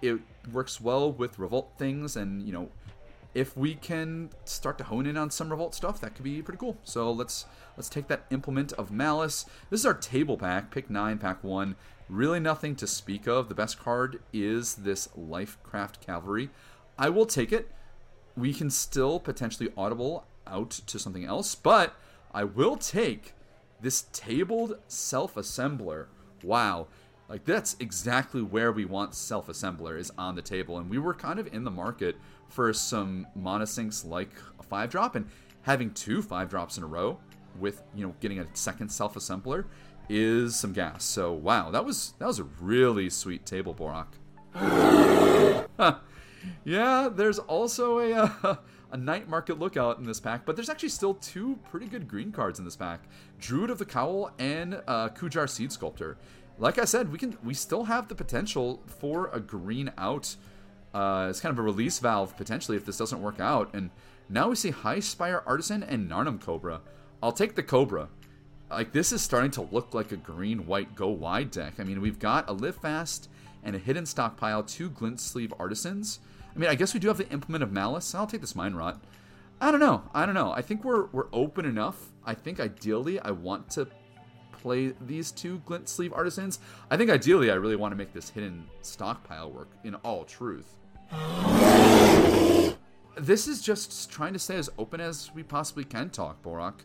It 0.00 0.20
works 0.52 0.80
well 0.80 1.12
with 1.12 1.38
Revolt 1.38 1.72
things, 1.76 2.16
and 2.16 2.42
you 2.42 2.52
know, 2.52 2.70
if 3.34 3.56
we 3.56 3.74
can 3.74 4.30
start 4.44 4.78
to 4.78 4.84
hone 4.84 5.06
in 5.06 5.16
on 5.16 5.30
some 5.30 5.50
revolt 5.50 5.74
stuff, 5.74 6.00
that 6.00 6.14
could 6.14 6.24
be 6.24 6.40
pretty 6.40 6.58
cool. 6.58 6.78
So 6.82 7.12
let's 7.12 7.44
let's 7.76 7.88
take 7.90 8.08
that 8.08 8.24
implement 8.30 8.72
of 8.72 8.90
malice. 8.90 9.44
This 9.68 9.80
is 9.80 9.86
our 9.86 9.94
table 9.94 10.38
pack, 10.38 10.70
pick 10.70 10.88
nine, 10.88 11.18
pack 11.18 11.44
one. 11.44 11.76
Really 12.08 12.40
nothing 12.40 12.74
to 12.76 12.86
speak 12.86 13.26
of. 13.26 13.50
The 13.50 13.54
best 13.54 13.78
card 13.78 14.20
is 14.32 14.76
this 14.76 15.08
Lifecraft 15.08 16.00
Cavalry. 16.00 16.48
I 16.98 17.10
will 17.10 17.26
take 17.26 17.52
it. 17.52 17.70
We 18.34 18.54
can 18.54 18.70
still 18.70 19.20
potentially 19.20 19.70
audible 19.76 20.24
out 20.50 20.70
to 20.70 20.98
something 20.98 21.24
else, 21.24 21.54
but 21.54 21.94
I 22.32 22.44
will 22.44 22.76
take 22.76 23.34
this 23.80 24.06
tabled 24.12 24.78
self 24.88 25.34
assembler. 25.34 26.06
Wow. 26.42 26.88
Like 27.28 27.44
that's 27.44 27.76
exactly 27.78 28.42
where 28.42 28.72
we 28.72 28.84
want 28.84 29.14
self 29.14 29.48
assembler 29.48 29.98
is 29.98 30.10
on 30.16 30.34
the 30.34 30.42
table. 30.42 30.78
And 30.78 30.88
we 30.88 30.98
were 30.98 31.14
kind 31.14 31.38
of 31.38 31.52
in 31.52 31.64
the 31.64 31.70
market 31.70 32.16
for 32.48 32.72
some 32.72 33.26
mana 33.34 33.66
sinks 33.66 34.04
like 34.04 34.30
a 34.58 34.62
five 34.62 34.90
drop 34.90 35.14
and 35.14 35.28
having 35.62 35.90
two 35.92 36.22
five 36.22 36.48
drops 36.48 36.78
in 36.78 36.84
a 36.84 36.86
row 36.86 37.18
with, 37.58 37.82
you 37.94 38.06
know, 38.06 38.14
getting 38.20 38.38
a 38.40 38.46
second 38.54 38.88
self 38.88 39.14
assembler 39.14 39.66
is 40.08 40.56
some 40.56 40.72
gas. 40.72 41.04
So 41.04 41.32
wow, 41.32 41.70
that 41.70 41.84
was 41.84 42.14
that 42.18 42.26
was 42.26 42.38
a 42.38 42.44
really 42.60 43.10
sweet 43.10 43.44
table, 43.44 43.74
Borak. 43.74 44.06
yeah, 46.64 47.08
there's 47.12 47.38
also 47.38 47.98
a 47.98 48.12
uh, 48.42 48.56
a 48.90 48.96
night 48.96 49.28
market 49.28 49.58
lookout 49.58 49.98
in 49.98 50.04
this 50.04 50.20
pack, 50.20 50.46
but 50.46 50.56
there's 50.56 50.68
actually 50.68 50.88
still 50.88 51.14
two 51.14 51.58
pretty 51.70 51.86
good 51.86 52.08
green 52.08 52.32
cards 52.32 52.58
in 52.58 52.64
this 52.64 52.76
pack: 52.76 53.00
Druid 53.40 53.70
of 53.70 53.78
the 53.78 53.84
Cowl 53.84 54.30
and 54.38 54.80
uh, 54.86 55.08
Kujar 55.10 55.46
Seed 55.48 55.72
Sculptor. 55.72 56.16
Like 56.58 56.78
I 56.78 56.84
said, 56.84 57.12
we 57.12 57.18
can 57.18 57.36
we 57.44 57.54
still 57.54 57.84
have 57.84 58.08
the 58.08 58.14
potential 58.14 58.82
for 58.86 59.28
a 59.32 59.40
green 59.40 59.92
out. 59.98 60.36
Uh, 60.92 61.28
it's 61.30 61.40
kind 61.40 61.52
of 61.52 61.58
a 61.58 61.62
release 61.62 61.98
valve 61.98 62.36
potentially 62.36 62.76
if 62.76 62.84
this 62.84 62.96
doesn't 62.96 63.22
work 63.22 63.40
out. 63.40 63.74
And 63.74 63.90
now 64.28 64.48
we 64.48 64.56
see 64.56 64.70
High 64.70 65.00
Spire 65.00 65.42
Artisan 65.46 65.82
and 65.82 66.10
Narnam 66.10 66.40
Cobra. 66.40 66.80
I'll 67.22 67.32
take 67.32 67.54
the 67.54 67.62
Cobra. 67.62 68.08
Like 68.70 68.92
this 68.92 69.12
is 69.12 69.22
starting 69.22 69.50
to 69.52 69.62
look 69.62 69.94
like 69.94 70.12
a 70.12 70.16
green 70.16 70.66
white 70.66 70.94
go 70.94 71.08
wide 71.08 71.50
deck. 71.50 71.74
I 71.78 71.84
mean, 71.84 72.00
we've 72.00 72.18
got 72.18 72.48
a 72.48 72.52
live 72.52 72.76
fast 72.76 73.28
and 73.62 73.74
a 73.76 73.78
hidden 73.78 74.06
stockpile, 74.06 74.62
two 74.62 74.90
glint 74.90 75.20
sleeve 75.20 75.52
artisans. 75.58 76.20
I 76.58 76.60
mean, 76.60 76.70
I 76.70 76.74
guess 76.74 76.92
we 76.92 76.98
do 76.98 77.06
have 77.06 77.18
the 77.18 77.30
implement 77.30 77.62
of 77.62 77.70
malice. 77.70 78.16
I'll 78.16 78.26
take 78.26 78.40
this 78.40 78.56
Mind 78.56 78.76
Rot. 78.76 79.00
I 79.60 79.70
don't 79.70 79.78
know. 79.78 80.02
I 80.12 80.26
don't 80.26 80.34
know. 80.34 80.50
I 80.50 80.60
think 80.60 80.82
we're 80.82 81.06
we're 81.12 81.28
open 81.32 81.64
enough. 81.64 82.10
I 82.24 82.34
think 82.34 82.58
ideally 82.58 83.20
I 83.20 83.30
want 83.30 83.70
to 83.70 83.86
play 84.50 84.92
these 85.06 85.30
two 85.30 85.58
glint 85.66 85.88
sleeve 85.88 86.12
artisans. 86.12 86.58
I 86.90 86.96
think 86.96 87.10
ideally 87.10 87.52
I 87.52 87.54
really 87.54 87.76
want 87.76 87.92
to 87.92 87.96
make 87.96 88.12
this 88.12 88.30
hidden 88.30 88.66
stockpile 88.82 89.52
work 89.52 89.70
in 89.84 89.94
all 89.96 90.24
truth. 90.24 90.66
This 93.16 93.46
is 93.46 93.62
just 93.62 94.10
trying 94.10 94.32
to 94.32 94.40
stay 94.40 94.56
as 94.56 94.68
open 94.78 95.00
as 95.00 95.32
we 95.36 95.44
possibly 95.44 95.84
can 95.84 96.10
talk, 96.10 96.42
Borak. 96.42 96.80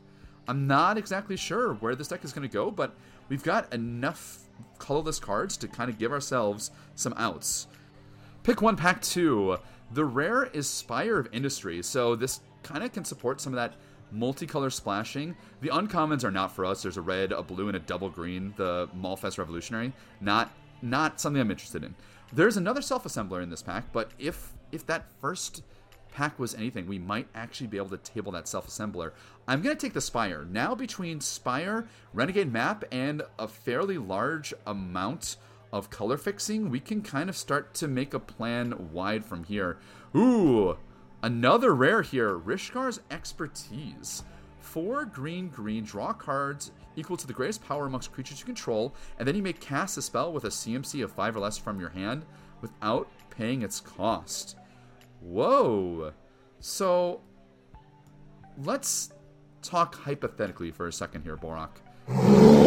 I'm 0.48 0.68
not 0.68 1.00
exactly 1.00 1.36
sure 1.36 1.74
where 1.76 1.96
this 1.96 2.10
deck 2.10 2.24
is 2.24 2.32
going 2.32 2.48
to 2.48 2.54
go, 2.54 2.70
but 2.70 2.96
we've 3.28 3.44
got 3.44 3.74
enough 3.74 4.38
colorless 4.78 5.20
cards 5.20 5.58
to 5.58 5.68
kind 5.68 5.90
of 5.90 5.98
give 5.98 6.12
ourselves 6.12 6.70
some 6.94 7.16
outs. 7.18 7.66
Pick 8.44 8.62
one, 8.62 8.76
pack 8.76 9.02
two. 9.02 9.58
The 9.94 10.04
rare 10.04 10.46
is 10.46 10.68
Spire 10.70 11.18
of 11.18 11.30
Industry, 11.32 11.82
so 11.82 12.14
this 12.14 12.42
kind 12.62 12.84
of 12.84 12.92
can 12.92 13.06
support 13.06 13.40
some 13.40 13.54
of 13.54 13.58
that 13.58 13.76
multicolor 14.14 14.72
splashing. 14.72 15.36
The 15.62 15.70
uncommons 15.70 16.26
are 16.26 16.32
not 16.32 16.52
for 16.54 16.66
us. 16.66 16.82
There's 16.82 16.98
a 16.98 17.02
red, 17.02 17.32
a 17.32 17.42
blue, 17.42 17.68
and 17.68 17.78
a 17.78 17.80
double 17.80 18.10
green. 18.10 18.54
The 18.58 18.90
Maulfest 18.98 19.38
Revolutionary, 19.38 19.94
not 20.20 20.52
not 20.82 21.22
something 21.22 21.40
I'm 21.40 21.52
interested 21.52 21.86
in. 21.86 21.96
There's 22.34 22.58
another 22.58 22.82
self-assembler 22.82 23.42
in 23.42 23.50
this 23.50 23.64
pack, 23.64 23.86
but 23.94 24.12
if 24.20 24.52
if 24.74 24.86
that 24.88 25.06
first 25.22 25.64
pack 26.12 26.38
was 26.38 26.54
anything, 26.54 26.86
we 26.86 27.00
might 27.00 27.28
actually 27.34 27.68
be 27.68 27.78
able 27.78 27.90
to 27.90 27.98
table 27.98 28.34
that 28.34 28.50
self-assembler. 28.50 29.14
I'm 29.48 29.62
going 29.62 29.76
to 29.76 29.82
take 29.82 29.94
the 29.94 30.02
Spire. 30.02 30.46
Now 30.52 30.76
between 30.76 31.22
Spire, 31.22 31.88
Renegade 32.14 32.52
Map, 32.52 32.84
and 32.92 33.24
a 33.40 33.48
fairly 33.48 33.98
large 33.98 34.54
amount 34.68 35.38
of 35.74 35.90
color 35.90 36.18
fixing, 36.18 36.70
we 36.70 36.80
can 36.80 37.02
kind 37.02 37.30
of 37.30 37.36
start 37.36 37.74
to 37.74 37.88
make 37.88 38.14
a 38.14 38.20
plan 38.20 38.92
wide 38.94 39.26
from 39.26 39.44
here. 39.44 39.80
Ooh, 40.16 40.78
another 41.24 41.74
rare 41.74 42.04
here, 42.04 42.38
Rishkar's 42.38 43.02
Expertise. 43.10 44.24
Four 44.60 45.04
green 45.06 45.50
green, 45.50 45.84
draw 45.84 46.14
cards 46.14 46.72
equal 46.96 47.18
to 47.18 47.26
the 47.26 47.34
greatest 47.34 47.64
power 47.68 47.88
amongst 47.88 48.12
creatures 48.14 48.40
you 48.40 48.46
control, 48.46 48.94
and 49.18 49.28
then 49.28 49.36
you 49.36 49.42
may 49.42 49.52
cast 49.52 49.98
a 49.98 50.02
spell 50.02 50.32
with 50.32 50.46
a 50.46 50.50
CMC 50.50 51.04
of 51.04 51.12
5 51.12 51.36
or 51.36 51.40
less 51.40 51.58
from 51.58 51.80
your 51.80 51.90
hand 51.90 52.24
without 52.62 53.10
paying 53.32 53.64
its 53.64 53.80
cost. 53.80 54.56
Whoa. 55.22 56.14
So 56.60 57.22
let's 58.64 59.12
talk 59.64 59.96
hypothetically 59.96 60.70
for 60.70 60.88
a 60.88 60.94
second 60.94 61.24
here, 61.24 61.36
Borak. 61.36 62.63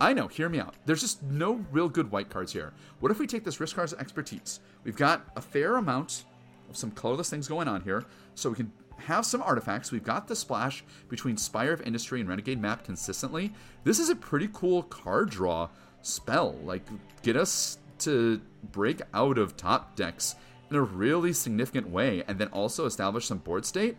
I 0.00 0.12
know, 0.12 0.28
hear 0.28 0.48
me 0.48 0.60
out. 0.60 0.74
There's 0.84 1.00
just 1.00 1.22
no 1.22 1.64
real 1.70 1.88
good 1.88 2.10
white 2.10 2.28
cards 2.30 2.52
here. 2.52 2.72
What 3.00 3.10
if 3.12 3.18
we 3.18 3.26
take 3.26 3.44
this 3.44 3.58
Rishkar's 3.58 3.94
Expertise? 3.94 4.60
We've 4.84 4.96
got 4.96 5.26
a 5.36 5.40
fair 5.40 5.76
amount 5.76 6.24
of 6.68 6.76
some 6.76 6.90
colorless 6.90 7.30
things 7.30 7.48
going 7.48 7.68
on 7.68 7.82
here, 7.82 8.04
so 8.34 8.50
we 8.50 8.56
can 8.56 8.72
have 8.98 9.24
some 9.24 9.42
artifacts. 9.42 9.92
We've 9.92 10.04
got 10.04 10.26
the 10.26 10.36
splash 10.36 10.84
between 11.08 11.36
Spire 11.36 11.72
of 11.72 11.82
Industry 11.82 12.20
and 12.20 12.28
Renegade 12.28 12.60
Map 12.60 12.84
consistently. 12.84 13.52
This 13.84 13.98
is 13.98 14.08
a 14.08 14.16
pretty 14.16 14.48
cool 14.52 14.82
card 14.84 15.30
draw 15.30 15.68
spell. 16.02 16.56
Like, 16.64 16.82
get 17.22 17.36
us 17.36 17.78
to 18.00 18.40
break 18.72 19.02
out 19.14 19.38
of 19.38 19.56
top 19.56 19.96
decks 19.96 20.34
in 20.70 20.76
a 20.76 20.82
really 20.82 21.32
significant 21.32 21.88
way 21.88 22.24
and 22.26 22.38
then 22.38 22.48
also 22.48 22.86
establish 22.86 23.26
some 23.26 23.38
board 23.38 23.64
state. 23.64 23.96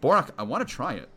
Borak, 0.00 0.30
I 0.38 0.42
want 0.42 0.66
to 0.66 0.74
try 0.74 0.94
it. 0.94 1.08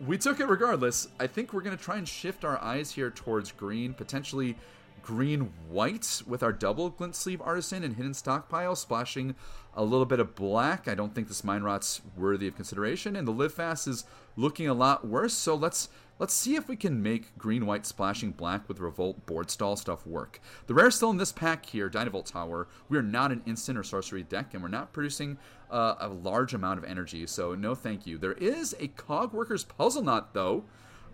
We 0.00 0.18
took 0.18 0.40
it 0.40 0.48
regardless. 0.48 1.08
I 1.20 1.26
think 1.26 1.52
we're 1.52 1.62
going 1.62 1.76
to 1.76 1.82
try 1.82 1.96
and 1.96 2.08
shift 2.08 2.44
our 2.44 2.60
eyes 2.62 2.92
here 2.92 3.10
towards 3.10 3.52
green, 3.52 3.94
potentially 3.94 4.56
green 5.02 5.52
white 5.68 6.22
with 6.26 6.42
our 6.42 6.52
double 6.52 6.88
glint 6.90 7.14
sleeve 7.14 7.40
artisan 7.42 7.84
and 7.84 7.94
hidden 7.94 8.14
stockpile, 8.14 8.74
splashing 8.74 9.34
a 9.74 9.84
little 9.84 10.06
bit 10.06 10.20
of 10.20 10.34
black. 10.34 10.88
I 10.88 10.94
don't 10.94 11.14
think 11.14 11.28
this 11.28 11.44
Mind 11.44 11.64
Rot's 11.64 12.00
worthy 12.16 12.48
of 12.48 12.56
consideration, 12.56 13.14
and 13.14 13.28
the 13.28 13.32
live 13.32 13.52
fast 13.52 13.86
is 13.86 14.04
looking 14.36 14.68
a 14.68 14.74
lot 14.74 15.06
worse. 15.06 15.34
So 15.34 15.54
let's 15.54 15.88
let's 16.18 16.34
see 16.34 16.54
if 16.54 16.68
we 16.68 16.76
can 16.76 17.02
make 17.02 17.36
green 17.38 17.66
white 17.66 17.86
splashing 17.86 18.30
black 18.30 18.68
with 18.68 18.80
revolt 18.80 19.26
board 19.26 19.50
stall 19.50 19.76
stuff 19.76 20.06
work. 20.06 20.40
The 20.66 20.74
rare 20.74 20.90
still 20.90 21.10
in 21.10 21.16
this 21.16 21.32
pack 21.32 21.66
here, 21.66 21.90
Dynavolt 21.90 22.26
Tower. 22.26 22.68
We 22.88 22.98
are 22.98 23.02
not 23.02 23.32
an 23.32 23.42
instant 23.46 23.78
or 23.78 23.82
sorcery 23.82 24.22
deck, 24.22 24.54
and 24.54 24.62
we're 24.62 24.68
not 24.68 24.92
producing 24.92 25.38
uh, 25.70 25.96
a 26.00 26.08
large 26.08 26.54
amount 26.54 26.78
of 26.78 26.84
energy. 26.84 27.26
So 27.26 27.54
no, 27.54 27.74
thank 27.74 28.06
you. 28.06 28.18
There 28.18 28.32
is 28.32 28.74
a 28.78 28.88
Cogworker's 28.88 29.64
Puzzle 29.64 30.02
Knot 30.02 30.34
though. 30.34 30.64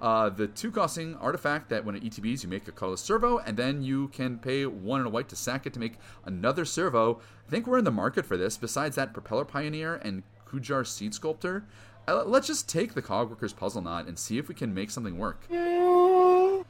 Uh, 0.01 0.31
the 0.31 0.47
two 0.47 0.71
costing 0.71 1.15
artifact 1.17 1.69
that 1.69 1.85
when 1.85 1.95
it 1.95 2.03
ETBs, 2.03 2.43
you 2.43 2.49
make 2.49 2.67
a 2.67 2.73
colorless 2.73 3.03
servo, 3.03 3.39
and 3.39 3.57
then 3.57 3.83
you 3.83 4.09
can 4.09 4.39
pay 4.39 4.65
one 4.65 5.01
and 5.01 5.07
a 5.07 5.11
white 5.11 5.29
to 5.29 5.37
sack 5.37 5.67
it 5.67 5.75
to 5.75 5.79
make 5.79 5.99
another 6.25 6.65
servo. 6.65 7.21
I 7.47 7.51
think 7.51 7.67
we're 7.67 7.79
in 7.79 7.85
the 7.85 7.91
market 7.91 8.25
for 8.25 8.39
this. 8.39 8.57
Besides 8.57 8.97
that, 8.97 9.13
Propeller 9.13 9.45
Pioneer 9.45 9.97
and 9.97 10.23
Kujar 10.47 10.87
Seed 10.87 11.15
Sculptor. 11.15 11.65
Uh, 12.11 12.25
let's 12.25 12.49
just 12.49 12.69
take 12.69 12.93
the 12.95 13.03
Cogworker's 13.03 13.53
Puzzle 13.53 13.83
Knot 13.83 14.09
and 14.09 14.19
see 14.19 14.37
if 14.37 14.49
we 14.49 14.55
can 14.55 14.75
make 14.75 14.91
something 14.91 15.17
work. 15.17 15.47
Oh, 15.53 16.65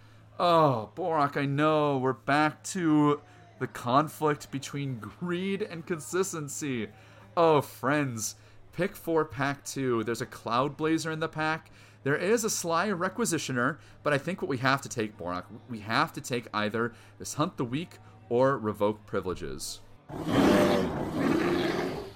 Borak, 0.94 1.38
I 1.38 1.47
know. 1.47 1.97
We're 1.97 2.12
back 2.12 2.62
to 2.64 3.23
the 3.59 3.66
conflict 3.66 4.50
between 4.50 4.99
greed 4.99 5.62
and 5.62 5.87
consistency. 5.87 6.88
Oh, 7.38 7.62
friends. 7.62 8.35
Pick 8.73 8.94
four, 8.94 9.25
pack 9.25 9.64
two. 9.64 10.04
There's 10.04 10.20
a 10.20 10.26
Cloud 10.26 10.76
Blazer 10.76 11.11
in 11.11 11.20
the 11.20 11.28
pack. 11.28 11.70
There 12.02 12.16
is 12.16 12.44
a 12.44 12.50
sly 12.50 12.88
requisitioner, 12.88 13.78
but 14.02 14.12
I 14.12 14.18
think 14.18 14.42
what 14.42 14.50
we 14.50 14.59
have 14.59 14.82
to 14.82 14.90
take, 14.90 15.16
Borak, 15.16 15.44
we 15.70 15.78
have 15.78 16.12
to 16.12 16.20
take 16.20 16.49
either 16.52 16.92
this 17.18 17.32
Hunt 17.35 17.56
the 17.56 17.64
Weak 17.64 17.97
or 18.28 18.59
Revoke 18.59 19.06
Privileges. 19.06 19.80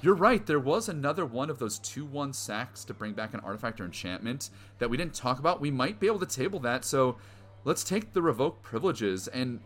You're 0.05 0.15
right, 0.15 0.45
there 0.45 0.61
was 0.61 0.91
another 0.91 1.25
one 1.25 1.49
of 1.49 1.59
those 1.59 1.79
2 1.79 2.05
1 2.05 2.35
sacks 2.35 2.85
to 2.85 2.93
bring 2.93 3.15
back 3.15 3.33
an 3.33 3.41
artifact 3.41 3.81
or 3.81 3.87
enchantment 3.87 4.51
that 4.79 4.91
we 4.91 4.99
didn't 4.99 5.15
talk 5.15 5.39
about. 5.39 5.63
We 5.63 5.71
might 5.71 5.99
be 5.99 6.09
able 6.09 6.19
to 6.19 6.27
table 6.27 6.61
that, 6.61 6.85
so 6.85 7.17
let's 7.65 7.83
take 7.83 8.13
the 8.13 8.21
Revoke 8.21 8.63
Privileges. 8.63 9.29
And, 9.29 9.61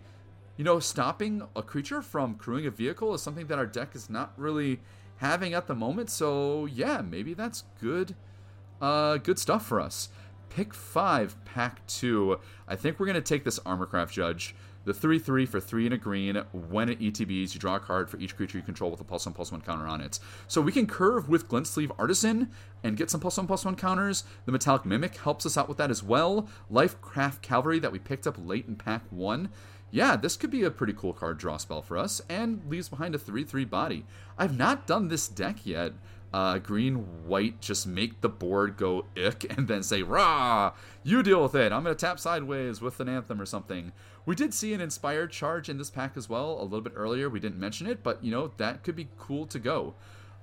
you 0.57 0.63
know, 0.63 0.79
stopping 0.79 1.43
a 1.57 1.63
creature 1.65 2.03
from 2.03 2.37
crewing 2.37 2.67
a 2.67 2.71
vehicle 2.71 3.15
is 3.15 3.21
something 3.21 3.49
that 3.49 3.59
our 3.59 3.67
deck 3.67 3.97
is 3.97 4.09
not 4.09 4.33
really 4.37 4.79
having 5.17 5.55
at 5.55 5.67
the 5.67 5.75
moment, 5.75 6.09
so 6.09 6.67
yeah, 6.67 7.01
maybe 7.01 7.35
that's 7.35 7.65
good 7.81 8.15
uh, 8.81 9.17
good 9.17 9.41
stuff 9.41 9.67
for 9.67 9.81
us. 9.81 10.09
Pick 10.51 10.73
five, 10.73 11.35
pack 11.47 11.85
two. 11.89 12.39
I 12.69 12.77
think 12.77 13.01
we're 13.01 13.07
to 13.13 13.21
take 13.21 13.43
this 13.43 13.59
Armorcraft 13.61 14.13
Judge. 14.13 14.55
The 14.85 14.95
3 14.95 15.19
3 15.19 15.45
for 15.47 15.61
3 15.61 15.87
and 15.87 15.95
a 15.95 15.99
green. 15.99 16.37
When 16.53 16.89
it 16.89 17.01
ETBs, 17.01 17.55
you 17.55 17.61
draw 17.61 17.77
a 17.77 17.81
card 17.81 18.09
for 18.09 18.19
each 18.19 18.37
creature 18.37 18.59
you 18.59 18.65
control 18.65 18.91
with 18.91 19.01
a 19.01 19.05
plus 19.05 19.27
1 19.27 19.35
plus 19.35 19.53
1 19.53 19.61
counter 19.61 19.87
on 19.87 20.01
it. 20.01 20.19
So 20.47 20.61
we 20.61 20.73
can 20.73 20.87
curve 20.87 21.29
with 21.29 21.49
Glint 21.49 21.67
Sleeve 21.67 21.93
Artisan 21.99 22.51
and 22.83 22.97
get 22.97 23.11
some 23.11 23.21
plus 23.21 23.37
1 23.37 23.47
plus 23.47 23.65
1 23.65 23.77
counters. 23.77 24.25
The 24.47 24.53
Metallic 24.53 24.85
Mimic 24.85 25.17
helps 25.17 25.45
us 25.45 25.59
out 25.59 25.69
with 25.69 25.79
that 25.79 25.91
as 25.91 26.03
well. 26.03 26.49
Lifecraft 26.73 27.43
Cavalry 27.43 27.79
that 27.81 27.93
we 27.93 27.99
picked 27.99 28.27
up 28.27 28.37
late 28.39 28.67
in 28.67 28.77
pack 28.77 29.03
1 29.11 29.51
yeah, 29.91 30.17
this 30.17 30.37
could 30.37 30.51
be 30.51 30.65
a 30.65 30.71
pretty 30.71 30.93
cool 30.93 31.15
card 31.15 31.39
draw 31.39 31.57
spell 31.57 31.81
for 31.81 31.97
us, 31.97 32.21
and 32.29 32.63
leaves 32.69 32.89
behind 32.89 33.15
a 33.15 33.19
3 33.19 33.45
3 33.45 33.65
body. 33.65 34.05
I've 34.37 34.57
not 34.57 34.87
done 34.87 35.09
this 35.09 35.29
deck 35.29 35.65
yet. 35.65 35.93
Uh, 36.33 36.59
green, 36.59 36.97
white, 37.27 37.61
just 37.61 37.87
make 37.87 38.21
the 38.21 38.29
board 38.29 38.77
go 38.77 39.07
ick 39.17 39.47
and 39.57 39.67
then 39.67 39.83
say, 39.83 40.03
rah, 40.03 40.73
you 41.03 41.23
deal 41.23 41.43
with 41.43 41.55
it. 41.55 41.73
I'm 41.73 41.83
going 41.83 41.97
to 41.97 42.07
tap 42.07 42.21
sideways 42.21 42.81
with 42.83 43.01
an 43.01 43.09
anthem 43.09 43.41
or 43.41 43.47
something. 43.47 43.93
We 44.27 44.35
did 44.35 44.53
see 44.53 44.75
an 44.75 44.81
inspired 44.83 45.31
charge 45.33 45.71
in 45.71 45.79
this 45.79 45.89
pack 45.89 46.17
as 46.17 46.29
well 46.29 46.61
a 46.61 46.65
little 46.65 46.83
bit 46.83 46.93
earlier. 46.95 47.31
We 47.31 47.41
didn't 47.41 47.59
mention 47.59 47.87
it, 47.87 48.03
but 48.03 48.23
you 48.23 48.31
know, 48.31 48.53
that 48.59 48.83
could 48.83 48.95
be 48.95 49.09
cool 49.17 49.47
to 49.47 49.59
go. 49.59 49.95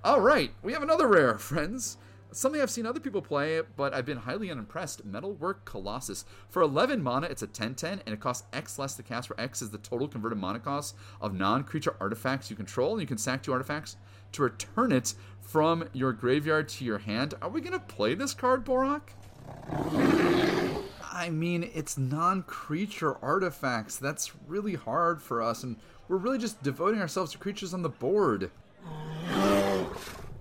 All 0.04 0.22
right, 0.22 0.51
we 0.63 0.74
have 0.74 0.82
another 0.82 1.08
rare, 1.08 1.38
friends. 1.38 1.98
Something 2.32 2.62
I've 2.62 2.72
seen 2.72 2.86
other 2.86 3.00
people 3.00 3.22
play, 3.22 3.62
but 3.77 3.94
I've 3.94 4.06
been 4.06 4.18
highly 4.18 4.51
unimpressed. 4.51 5.06
Metalwork 5.06 5.63
Colossus. 5.63 6.25
For 6.50 6.62
11 6.62 7.01
mana, 7.01 7.27
it's 7.27 7.44
a 7.44 7.48
10 7.48 7.75
10, 7.75 8.01
and 8.06 8.13
it 8.13 8.20
costs 8.20 8.46
X 8.51 8.77
less 8.77 8.96
to 8.96 9.04
cast, 9.04 9.30
where 9.30 9.39
X 9.39 9.62
is 9.62 9.70
the 9.70 9.77
total 9.77 10.08
converted 10.08 10.38
mana 10.38 10.60
cost 10.60 10.96
of 11.22 11.34
non 11.34 11.63
creature 11.63 11.96
artifacts 12.01 12.50
you 12.50 12.56
control. 12.56 12.94
And 12.94 13.01
you 13.01 13.08
can 13.08 13.18
sack 13.18 13.42
two 13.42 13.54
artifacts 13.54 13.96
to 14.36 14.44
return 14.44 14.92
it 14.92 15.13
from 15.42 15.88
your 15.94 16.13
graveyard 16.13 16.70
to 16.70 16.86
your 16.86 17.00
hand. 17.00 17.34
Are 17.42 17.50
we 17.50 17.62
going 17.62 17.74
to 17.74 17.80
play 17.80 18.15
this 18.15 18.34
card, 18.34 18.65
Borak? 18.65 19.01
I 21.12 21.30
mean, 21.30 21.70
it's 21.74 21.98
non 21.98 22.44
creature 22.44 23.18
artifacts. 23.24 23.98
That's 23.98 24.32
really 24.48 24.75
hard 24.75 25.22
for 25.22 25.42
us, 25.42 25.63
and 25.63 25.77
we're 26.08 26.18
really 26.18 26.38
just 26.38 26.62
devoting 26.62 27.00
ourselves 27.00 27.32
to 27.32 27.38
creatures 27.38 27.74
on 27.74 27.82
the 27.82 27.89
board. 27.89 28.51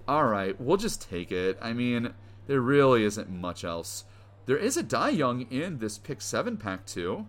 Alright, 0.08 0.60
we'll 0.60 0.76
just 0.76 1.08
take 1.08 1.32
it. 1.32 1.58
I 1.62 1.72
mean, 1.72 2.12
there 2.46 2.60
really 2.60 3.04
isn't 3.04 3.30
much 3.30 3.64
else. 3.64 4.04
There 4.46 4.58
is 4.58 4.76
a 4.76 4.82
Die 4.82 5.10
Young 5.10 5.42
in 5.50 5.78
this 5.78 5.96
pick 5.96 6.20
7 6.20 6.56
pack, 6.58 6.84
too. 6.84 7.26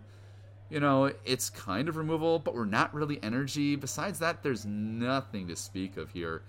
You 0.70 0.80
know, 0.80 1.12
it's 1.24 1.50
kind 1.50 1.88
of 1.88 1.96
removal, 1.96 2.40
but 2.40 2.56
we're 2.56 2.66
not 2.66 2.94
really 2.94 3.20
energy. 3.22 3.76
Besides 3.76 4.20
that, 4.20 4.42
there's 4.42 4.66
nothing 4.66 5.48
to 5.48 5.56
speak 5.56 5.98
of 5.98 6.12
here. 6.12 6.42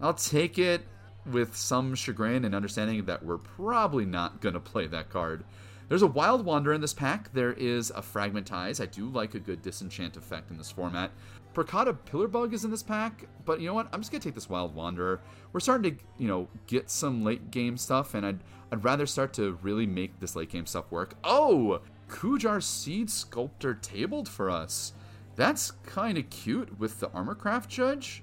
I'll 0.00 0.14
take 0.14 0.58
it 0.58 0.82
with 1.24 1.56
some 1.56 1.94
chagrin 1.94 2.44
and 2.44 2.54
understanding 2.54 3.04
that 3.06 3.24
we're 3.24 3.38
probably 3.38 4.04
not 4.04 4.40
going 4.40 4.52
to 4.52 4.60
play 4.60 4.86
that 4.88 5.08
card. 5.08 5.44
There's 5.88 6.02
a 6.02 6.06
Wild 6.06 6.44
Wander 6.44 6.72
in 6.72 6.80
this 6.80 6.94
pack. 6.94 7.32
There 7.32 7.52
is 7.52 7.90
a 7.90 8.00
Fragmentize. 8.00 8.82
I 8.82 8.86
do 8.86 9.08
like 9.08 9.34
a 9.34 9.38
good 9.38 9.62
disenchant 9.62 10.16
effect 10.16 10.50
in 10.50 10.56
this 10.56 10.70
format. 10.70 11.10
Prakhata 11.54 11.96
Pillarbug 12.10 12.52
is 12.52 12.64
in 12.64 12.70
this 12.70 12.82
pack, 12.82 13.26
but 13.44 13.60
you 13.60 13.68
know 13.68 13.74
what? 13.74 13.88
I'm 13.92 14.00
just 14.00 14.10
gonna 14.10 14.22
take 14.22 14.34
this 14.34 14.48
Wild 14.48 14.74
Wanderer. 14.74 15.20
We're 15.52 15.60
starting 15.60 15.96
to, 15.96 16.02
you 16.18 16.26
know, 16.26 16.48
get 16.66 16.90
some 16.90 17.22
late 17.22 17.50
game 17.50 17.76
stuff, 17.76 18.14
and 18.14 18.26
I'd 18.26 18.40
I'd 18.72 18.82
rather 18.82 19.06
start 19.06 19.32
to 19.34 19.56
really 19.62 19.86
make 19.86 20.18
this 20.18 20.34
late 20.34 20.50
game 20.50 20.66
stuff 20.66 20.90
work. 20.90 21.14
Oh, 21.22 21.80
Kujar 22.08 22.60
Seed 22.60 23.10
Sculptor 23.10 23.74
tabled 23.74 24.28
for 24.28 24.50
us. 24.50 24.92
That's 25.36 25.72
kind 25.84 26.18
of 26.18 26.30
cute 26.30 26.78
with 26.78 27.00
the 27.00 27.08
Armorcraft 27.10 27.68
Judge. 27.68 28.22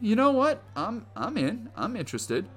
You 0.00 0.16
know 0.16 0.30
what? 0.30 0.62
I'm 0.76 1.06
I'm 1.16 1.36
in. 1.36 1.70
I'm 1.74 1.96
interested. 1.96 2.48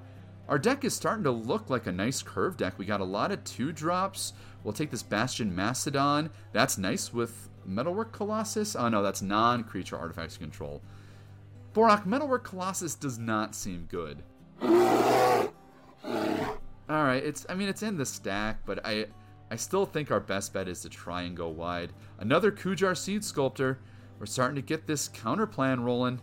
Our 0.48 0.58
deck 0.58 0.84
is 0.84 0.94
starting 0.94 1.24
to 1.24 1.30
look 1.30 1.70
like 1.70 1.86
a 1.86 1.92
nice 1.92 2.22
curve 2.22 2.56
deck. 2.56 2.74
We 2.76 2.84
got 2.84 3.00
a 3.00 3.04
lot 3.04 3.30
of 3.30 3.42
two 3.44 3.72
drops. 3.72 4.32
We'll 4.64 4.74
take 4.74 4.90
this 4.90 5.02
Bastion 5.02 5.54
Mastodon. 5.54 6.30
That's 6.52 6.76
nice 6.76 7.12
with 7.12 7.48
Metalwork 7.66 8.12
Colossus? 8.12 8.74
Oh 8.76 8.88
no, 8.88 9.02
that's 9.02 9.22
non 9.22 9.64
creature 9.64 9.96
artifacts 9.96 10.36
control. 10.36 10.82
Borak, 11.72 12.04
Metalwork 12.04 12.44
Colossus 12.44 12.94
does 12.94 13.18
not 13.18 13.54
seem 13.54 13.86
good. 13.90 14.22
Alright, 16.90 17.24
it's 17.24 17.46
I 17.48 17.54
mean 17.54 17.68
it's 17.68 17.82
in 17.82 17.96
the 17.96 18.06
stack, 18.06 18.58
but 18.66 18.84
I 18.84 19.06
I 19.50 19.56
still 19.56 19.84
think 19.84 20.10
our 20.10 20.20
best 20.20 20.52
bet 20.52 20.68
is 20.68 20.80
to 20.82 20.88
try 20.88 21.22
and 21.22 21.36
go 21.36 21.48
wide. 21.48 21.92
Another 22.18 22.50
Kujar 22.52 22.94
Seed 22.94 23.24
Sculptor. 23.24 23.78
We're 24.18 24.26
starting 24.26 24.56
to 24.56 24.62
get 24.62 24.86
this 24.86 25.08
counter 25.08 25.46
plan 25.46 25.80
rolling. 25.80 26.20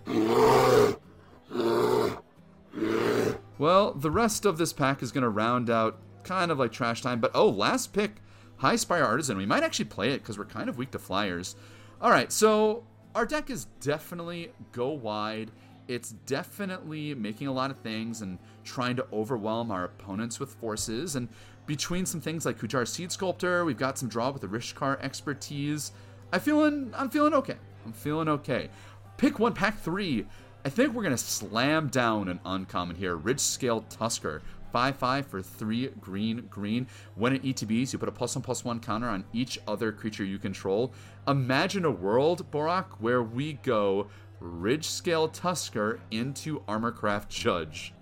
Well, 3.57 3.93
the 3.93 4.11
rest 4.11 4.45
of 4.45 4.57
this 4.57 4.71
pack 4.71 5.01
is 5.01 5.11
going 5.11 5.23
to 5.23 5.29
round 5.29 5.69
out 5.69 5.99
kind 6.23 6.51
of 6.51 6.59
like 6.59 6.71
trash 6.71 7.01
time, 7.01 7.19
but 7.19 7.31
oh, 7.33 7.49
last 7.49 7.93
pick 7.93 8.21
High 8.57 8.75
Spire 8.75 9.03
Artisan. 9.03 9.37
We 9.37 9.45
might 9.45 9.63
actually 9.63 9.85
play 9.85 10.11
it 10.11 10.21
because 10.21 10.37
we're 10.37 10.45
kind 10.45 10.69
of 10.69 10.77
weak 10.77 10.91
to 10.91 10.99
flyers. 10.99 11.55
All 11.99 12.11
right, 12.11 12.31
so 12.31 12.83
our 13.15 13.25
deck 13.25 13.49
is 13.49 13.65
definitely 13.81 14.51
go 14.71 14.89
wide. 14.89 15.51
It's 15.87 16.11
definitely 16.11 17.15
making 17.15 17.47
a 17.47 17.51
lot 17.51 17.71
of 17.71 17.77
things 17.79 18.21
and 18.21 18.37
trying 18.63 18.95
to 18.97 19.07
overwhelm 19.11 19.71
our 19.71 19.85
opponents 19.85 20.39
with 20.39 20.53
forces. 20.53 21.15
And 21.15 21.29
between 21.67 22.05
some 22.05 22.21
things 22.21 22.45
like 22.45 22.57
Kujar 22.57 22.87
Seed 22.87 23.11
Sculptor, 23.11 23.63
we've 23.65 23.77
got 23.77 23.97
some 23.97 24.09
draw 24.09 24.31
with 24.31 24.41
the 24.41 24.47
Rishkar 24.47 24.99
expertise. 25.03 25.91
I 26.33 26.39
feeling 26.39 26.91
I'm 26.97 27.09
feeling 27.09 27.33
okay. 27.35 27.57
I'm 27.85 27.93
feeling 27.93 28.27
okay. 28.29 28.69
Pick 29.17 29.37
one, 29.37 29.53
pack 29.53 29.79
three. 29.79 30.25
I 30.65 30.69
think 30.69 30.93
we're 30.93 31.03
gonna 31.03 31.17
slam 31.17 31.87
down 31.87 32.27
an 32.29 32.39
uncommon 32.45 32.95
here. 32.95 33.15
Ridge 33.15 33.39
Scale 33.39 33.81
Tusker. 33.89 34.41
5 34.73 34.97
5 34.97 35.27
for 35.27 35.41
3 35.41 35.87
green 36.01 36.45
green. 36.49 36.87
When 37.15 37.33
it 37.33 37.43
ETBs, 37.43 37.93
you 37.93 37.99
put 37.99 38.09
a 38.09 38.11
plus 38.11 38.35
1 38.35 38.43
plus 38.43 38.65
1 38.65 38.79
counter 38.81 39.07
on 39.07 39.23
each 39.31 39.57
other 39.67 39.91
creature 39.91 40.25
you 40.25 40.39
control. 40.39 40.93
Imagine 41.27 41.85
a 41.85 41.91
world, 41.91 42.51
Borak, 42.51 42.87
where 42.99 43.23
we 43.23 43.53
go 43.53 44.07
Ridge 44.39 44.85
Scale 44.85 45.29
Tusker 45.29 45.99
into 46.11 46.59
Armorcraft 46.67 47.29
Judge. 47.29 47.93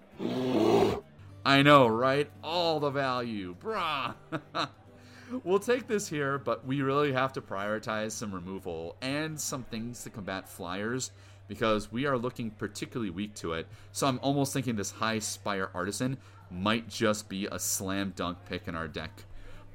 I 1.45 1.61
know, 1.61 1.87
right? 1.87 2.27
All 2.43 2.79
the 2.79 2.89
value. 2.89 3.55
Brah. 3.61 4.15
we'll 5.43 5.59
take 5.59 5.87
this 5.87 6.07
here, 6.07 6.39
but 6.39 6.65
we 6.65 6.81
really 6.81 7.13
have 7.13 7.33
to 7.33 7.41
prioritize 7.41 8.13
some 8.13 8.33
removal 8.33 8.95
and 9.03 9.39
some 9.39 9.63
things 9.65 10.03
to 10.03 10.09
combat 10.09 10.49
flyers 10.49 11.11
because 11.47 11.91
we 11.91 12.07
are 12.07 12.17
looking 12.17 12.49
particularly 12.49 13.11
weak 13.11 13.35
to 13.35 13.53
it. 13.53 13.67
So 13.91 14.07
I'm 14.07 14.19
almost 14.23 14.53
thinking 14.53 14.75
this 14.75 14.89
High 14.89 15.19
Spire 15.19 15.69
Artisan 15.75 16.17
might 16.49 16.89
just 16.89 17.29
be 17.29 17.45
a 17.45 17.59
slam 17.59 18.13
dunk 18.15 18.39
pick 18.49 18.67
in 18.67 18.75
our 18.75 18.87
deck. 18.87 19.11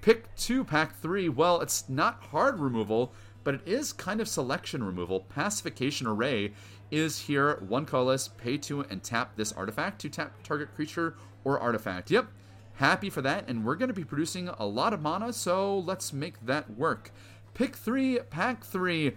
Pick 0.00 0.34
2, 0.34 0.64
pack 0.64 0.98
3, 1.00 1.28
well, 1.28 1.60
it's 1.60 1.88
not 1.88 2.20
hard 2.32 2.58
removal, 2.58 3.12
but 3.44 3.54
it 3.54 3.60
is 3.64 3.92
kind 3.92 4.20
of 4.20 4.26
selection 4.26 4.82
removal. 4.82 5.20
Pacification 5.20 6.08
Array 6.08 6.52
is 6.90 7.20
here, 7.20 7.62
one 7.68 7.86
colorless, 7.86 8.26
pay 8.26 8.56
2 8.56 8.86
and 8.90 9.02
tap 9.02 9.36
this 9.36 9.52
artifact 9.52 10.00
to 10.00 10.08
tap 10.08 10.42
target 10.42 10.74
creature 10.74 11.14
or 11.44 11.58
artifact. 11.58 12.10
Yep, 12.10 12.28
happy 12.74 13.10
for 13.10 13.22
that, 13.22 13.48
and 13.48 13.64
we're 13.64 13.76
going 13.76 13.88
to 13.88 13.94
be 13.94 14.04
producing 14.04 14.48
a 14.48 14.66
lot 14.66 14.92
of 14.92 15.00
mana, 15.00 15.32
so 15.32 15.78
let's 15.78 16.12
make 16.12 16.44
that 16.44 16.70
work. 16.70 17.10
Pick 17.54 17.76
3, 17.76 18.20
pack 18.30 18.64
3, 18.64 19.12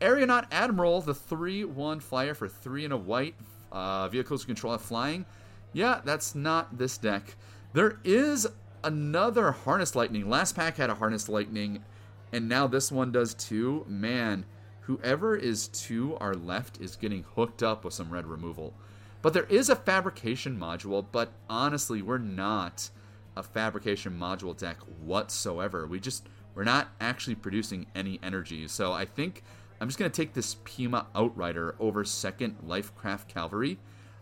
Aeronaut 0.00 0.46
Admiral, 0.52 1.00
the 1.00 1.14
3 1.14 1.64
1 1.64 2.00
flyer 2.00 2.34
for 2.34 2.48
3 2.48 2.84
and 2.84 2.92
a 2.92 2.96
white. 2.96 3.34
Uh, 3.72 4.08
vehicles 4.08 4.44
control 4.44 4.72
have 4.72 4.82
flying. 4.82 5.26
Yeah, 5.72 6.00
that's 6.04 6.34
not 6.34 6.78
this 6.78 6.96
deck. 6.96 7.36
There 7.72 7.98
is 8.04 8.46
another 8.84 9.52
Harness 9.52 9.94
Lightning. 9.94 10.28
Last 10.28 10.56
pack 10.56 10.76
had 10.76 10.90
a 10.90 10.94
Harness 10.94 11.28
Lightning, 11.28 11.84
and 12.32 12.48
now 12.48 12.66
this 12.66 12.90
one 12.90 13.12
does 13.12 13.34
too. 13.34 13.84
Man, 13.88 14.44
whoever 14.82 15.36
is 15.36 15.68
to 15.68 16.16
our 16.18 16.34
left 16.34 16.80
is 16.80 16.96
getting 16.96 17.24
hooked 17.34 17.62
up 17.62 17.84
with 17.84 17.94
some 17.94 18.10
red 18.10 18.26
removal. 18.26 18.74
But 19.22 19.32
there 19.32 19.44
is 19.44 19.68
a 19.68 19.76
fabrication 19.76 20.58
module, 20.58 21.04
but 21.10 21.32
honestly, 21.48 22.02
we're 22.02 22.18
not 22.18 22.90
a 23.36 23.42
fabrication 23.42 24.18
module 24.18 24.56
deck 24.56 24.78
whatsoever. 25.00 25.86
We 25.86 26.00
just 26.00 26.28
we're 26.54 26.64
not 26.64 26.88
actually 27.00 27.36
producing 27.36 27.86
any 27.94 28.18
energy. 28.22 28.66
So 28.68 28.92
I 28.92 29.04
think 29.04 29.42
I'm 29.80 29.88
just 29.88 29.98
gonna 29.98 30.10
take 30.10 30.34
this 30.34 30.56
Peema 30.56 31.06
Outrider 31.14 31.74
over 31.78 32.04
second 32.04 32.56
Lifecraft 32.66 33.28
Cavalry 33.28 33.78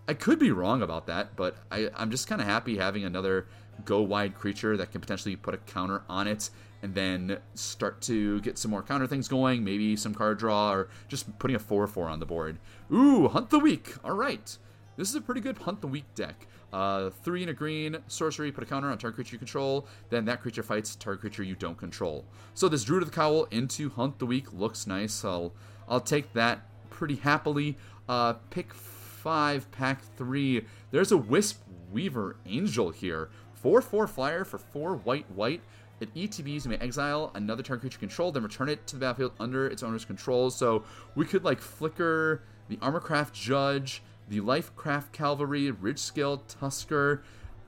I 0.09 0.15
could 0.15 0.39
be 0.39 0.53
wrong 0.53 0.83
about 0.83 1.07
that, 1.07 1.35
but 1.35 1.57
I, 1.71 1.91
I'm 1.97 2.11
just 2.11 2.29
kind 2.29 2.41
of 2.41 2.47
happy 2.47 2.77
having 2.77 3.05
another 3.05 3.49
go 3.85 4.03
wide 4.03 4.35
creature 4.35 4.77
that 4.77 4.93
can 4.93 5.01
potentially 5.01 5.35
put 5.37 5.55
a 5.55 5.59
counter 5.59 6.03
on 6.09 6.29
it 6.29 6.51
and 6.83 6.95
then 6.95 7.39
start 7.55 8.01
to 8.03 8.41
get 8.43 8.57
some 8.57 8.71
more 8.71 8.83
counter 8.83 9.07
things 9.07 9.27
going, 9.27 9.65
maybe 9.65 9.97
some 9.97 10.15
card 10.15 10.39
draw, 10.39 10.73
or 10.73 10.89
just 11.09 11.39
putting 11.39 11.57
a 11.57 11.59
4 11.59 11.87
4 11.87 12.09
on 12.09 12.21
the 12.21 12.27
board. 12.27 12.59
Ooh, 12.93 13.29
Hunt 13.29 13.51
the 13.51 13.59
Weak. 13.59 13.95
All 14.05 14.13
right. 14.13 14.57
This 14.97 15.11
is 15.11 15.15
a 15.15 15.21
pretty 15.21 15.43
good 15.43 15.59
Hunt 15.59 15.83
the 15.83 15.87
Weak 15.87 16.07
deck. 16.15 16.47
Uh, 16.73 17.11
three 17.23 17.43
in 17.43 17.51
a 17.51 17.53
green, 17.53 17.99
sorcery, 18.09 18.51
put 18.51 18.65
a 18.65 18.67
counter 18.67 18.89
on 18.89 18.97
target 18.97 19.17
creature 19.17 19.35
you 19.35 19.39
control, 19.39 19.87
then 20.09 20.25
that 20.25 20.41
creature 20.41 20.63
fights 20.63 20.97
target 20.97 21.21
creature 21.21 21.43
you 21.43 21.55
don't 21.55 21.77
control. 21.77 22.25
So 22.55 22.69
this 22.69 22.83
Druid 22.83 23.03
of 23.03 23.11
the 23.11 23.15
Cowl 23.15 23.45
into 23.51 23.91
Hunt 23.91 24.19
the 24.19 24.27
Weak 24.27 24.53
looks 24.53 24.87
nice. 24.87 25.25
I'll, 25.25 25.53
I'll 25.87 26.01
take 26.01 26.33
that 26.33 26.67
pretty 26.89 27.17
happily. 27.17 27.77
Uh, 28.09 28.35
pick 28.51 28.73
5, 28.73 29.71
pack 29.71 30.01
3. 30.17 30.65
There's 30.91 31.13
a 31.13 31.17
Wisp 31.17 31.63
Weaver 31.93 32.37
Angel 32.47 32.91
here. 32.91 33.29
4 33.55 33.83
4 33.83 34.07
flyer 34.07 34.45
for 34.45 34.59
4 34.59 34.97
white 34.97 35.31
white. 35.31 35.61
It 36.01 36.13
ETBs, 36.15 36.65
you 36.65 36.71
may 36.71 36.77
exile 36.77 37.33
another 37.35 37.63
target 37.63 37.83
creature 37.83 37.99
control, 37.99 38.31
then 38.31 38.43
return 38.43 38.69
it 38.69 38.87
to 38.87 38.97
the 38.97 39.01
battlefield 39.01 39.33
under 39.41 39.67
its 39.67 39.83
owner's 39.83 40.05
control. 40.05 40.51
So 40.51 40.85
we 41.15 41.25
could 41.25 41.43
like 41.45 41.61
flicker 41.61 42.43
the 42.69 42.77
Armorcraft 42.79 43.33
Judge, 43.33 44.03
the 44.29 44.41
Lifecraft 44.41 45.13
Cavalry, 45.13 45.71
Ridge 45.71 45.99
Scale 45.99 46.39
Tusker, 46.49 47.23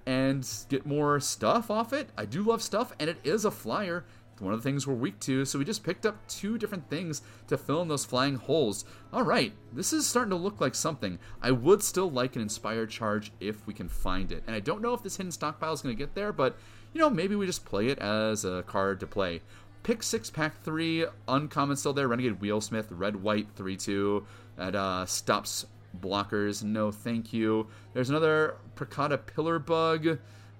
and 0.06 0.48
get 0.68 0.86
more 0.86 1.20
stuff 1.20 1.70
off 1.70 1.92
it. 1.92 2.08
I 2.16 2.24
do 2.24 2.42
love 2.42 2.62
stuff, 2.62 2.92
and 2.98 3.10
it 3.10 3.18
is 3.24 3.44
a 3.44 3.50
flyer. 3.50 4.04
one 4.38 4.54
of 4.54 4.62
the 4.62 4.68
things 4.68 4.86
we're 4.86 4.94
weak 4.94 5.18
to, 5.20 5.44
so 5.44 5.58
we 5.58 5.64
just 5.64 5.82
picked 5.82 6.06
up 6.06 6.16
two 6.28 6.56
different 6.56 6.88
things 6.88 7.22
to 7.48 7.58
fill 7.58 7.82
in 7.82 7.88
those 7.88 8.04
flying 8.04 8.36
holes. 8.36 8.84
Alright, 9.12 9.52
this 9.72 9.92
is 9.92 10.06
starting 10.06 10.30
to 10.30 10.36
look 10.36 10.60
like 10.60 10.76
something. 10.76 11.18
I 11.42 11.50
would 11.50 11.82
still 11.82 12.10
like 12.10 12.36
an 12.36 12.42
Inspired 12.42 12.90
Charge 12.90 13.32
if 13.40 13.66
we 13.66 13.74
can 13.74 13.88
find 13.88 14.30
it. 14.30 14.44
And 14.46 14.54
I 14.54 14.60
don't 14.60 14.80
know 14.80 14.94
if 14.94 15.02
this 15.02 15.16
hidden 15.16 15.32
stockpile 15.32 15.72
is 15.72 15.82
going 15.82 15.94
to 15.94 15.98
get 15.98 16.14
there, 16.14 16.32
but, 16.32 16.56
you 16.94 17.00
know, 17.00 17.10
maybe 17.10 17.34
we 17.34 17.46
just 17.46 17.64
play 17.64 17.88
it 17.88 17.98
as 17.98 18.44
a 18.44 18.62
card 18.62 19.00
to 19.00 19.06
play. 19.06 19.42
Pick 19.82 20.02
6, 20.02 20.30
Pack 20.30 20.62
3, 20.62 21.06
uncommon 21.26 21.76
still 21.76 21.92
there, 21.92 22.08
Renegade 22.08 22.40
Wheelsmith, 22.40 22.90
Red 22.90 23.16
White 23.16 23.48
3 23.56 23.76
2. 23.76 24.26
That 24.56 24.74
uh, 24.74 25.06
stops 25.06 25.66
blockers. 26.00 26.62
No, 26.62 26.90
thank 26.90 27.32
you. 27.32 27.68
There's 27.92 28.10
another 28.10 28.56
Prakhata 28.76 29.18
Pillar 29.26 29.58
Bug. 29.58 30.18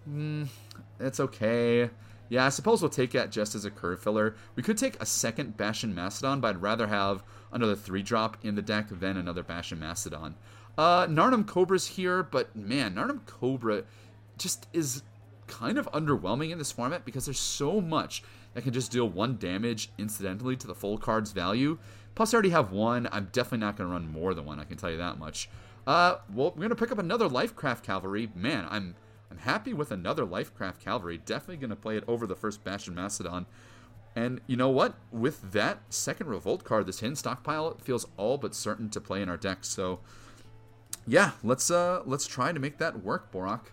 Mm, 0.09 0.49
it's 1.01 1.21
okay. 1.21 1.91
Yeah, 2.29 2.45
I 2.45 2.51
suppose 2.51 2.83
we'll 2.83 2.91
take 2.91 3.13
that 3.13 3.31
just 3.31 3.55
as 3.55 3.65
a 3.65 3.71
curve 3.71 4.03
filler. 4.03 4.35
We 4.55 4.63
could 4.63 4.77
take 4.77 5.01
a 5.01 5.07
second 5.07 5.57
Bastion 5.57 5.95
Mastodon, 5.95 6.41
but 6.41 6.49
I'd 6.49 6.63
rather 6.63 6.87
have 6.87 7.23
another 7.53 7.75
3 7.75 8.03
drop 8.03 8.37
in 8.43 8.55
the 8.55 8.63
deck 8.63 8.89
than 8.91 9.17
another 9.17 9.43
Bastion 9.43 9.79
Mastodon. 9.79 10.35
Uh, 10.77 11.07
Narnam 11.07 11.47
Cobra's 11.47 11.87
here, 11.87 12.23
but 12.23 12.55
man, 12.55 12.95
Narnam 12.95 13.25
Cobra 13.27 13.85
just 14.37 14.67
is 14.73 15.03
kind 15.47 15.79
of 15.79 15.91
underwhelming 15.93 16.51
in 16.51 16.59
this 16.59 16.71
format 16.71 17.05
because 17.05 17.25
there's 17.25 17.41
so 17.41 17.81
much 17.81 18.23
that 18.55 18.63
can 18.63 18.73
just 18.73 18.93
deal 18.93 19.09
one 19.09 19.37
damage 19.39 19.91
incidentally 19.99 20.57
to 20.57 20.67
the 20.67 20.75
full 20.75 20.99
card's 20.99 21.33
value. 21.33 21.79
Plus, 22.19 22.35
I 22.35 22.37
already 22.37 22.51
have 22.51 22.73
one. 22.73 23.09
I'm 23.13 23.29
definitely 23.31 23.65
not 23.65 23.77
going 23.77 23.89
to 23.89 23.93
run 23.93 24.11
more 24.11 24.35
than 24.35 24.45
one, 24.45 24.59
I 24.59 24.65
can 24.65 24.77
tell 24.77 24.91
you 24.91 24.97
that 24.97 25.21
much. 25.21 25.49
Uh, 25.87 26.17
well, 26.35 26.51
we're 26.51 26.63
going 26.63 26.71
to 26.71 26.75
pick 26.75 26.91
up 26.91 26.99
another 26.99 27.29
Lifecraft 27.29 27.85
Cavalry. 27.85 28.29
Man, 28.35 28.67
I'm 28.69 28.97
I'm 29.31 29.39
happy 29.39 29.73
with 29.73 29.93
another 29.93 30.27
Lifecraft 30.27 30.81
Cavalry. 30.81 31.19
Definitely 31.19 31.59
going 31.59 31.71
to 31.71 31.77
play 31.77 31.97
it 31.97 32.03
over 32.09 32.27
the 32.27 32.35
first 32.35 32.65
Bastion 32.65 32.97
Mastodon. 32.97 33.47
And 34.17 34.41
you 34.49 34.57
know 34.57 34.69
what? 34.69 34.97
With 35.13 35.53
that 35.53 35.79
second 35.91 36.27
Revolt 36.27 36.65
card, 36.65 36.87
this 36.87 36.99
hidden 36.99 37.15
stockpile 37.15 37.77
feels 37.85 38.05
all 38.17 38.37
but 38.37 38.53
certain 38.53 38.91
to 38.91 39.01
play 39.01 39.23
in 39.23 39.29
our 39.29 39.37
deck. 39.37 39.59
So, 39.61 40.01
yeah, 41.07 41.31
let's 41.45 41.71
uh 41.71 42.03
let's 42.05 42.27
try 42.27 42.51
to 42.51 42.59
make 42.59 42.79
that 42.79 43.05
work, 43.05 43.31
Borak. 43.31 43.67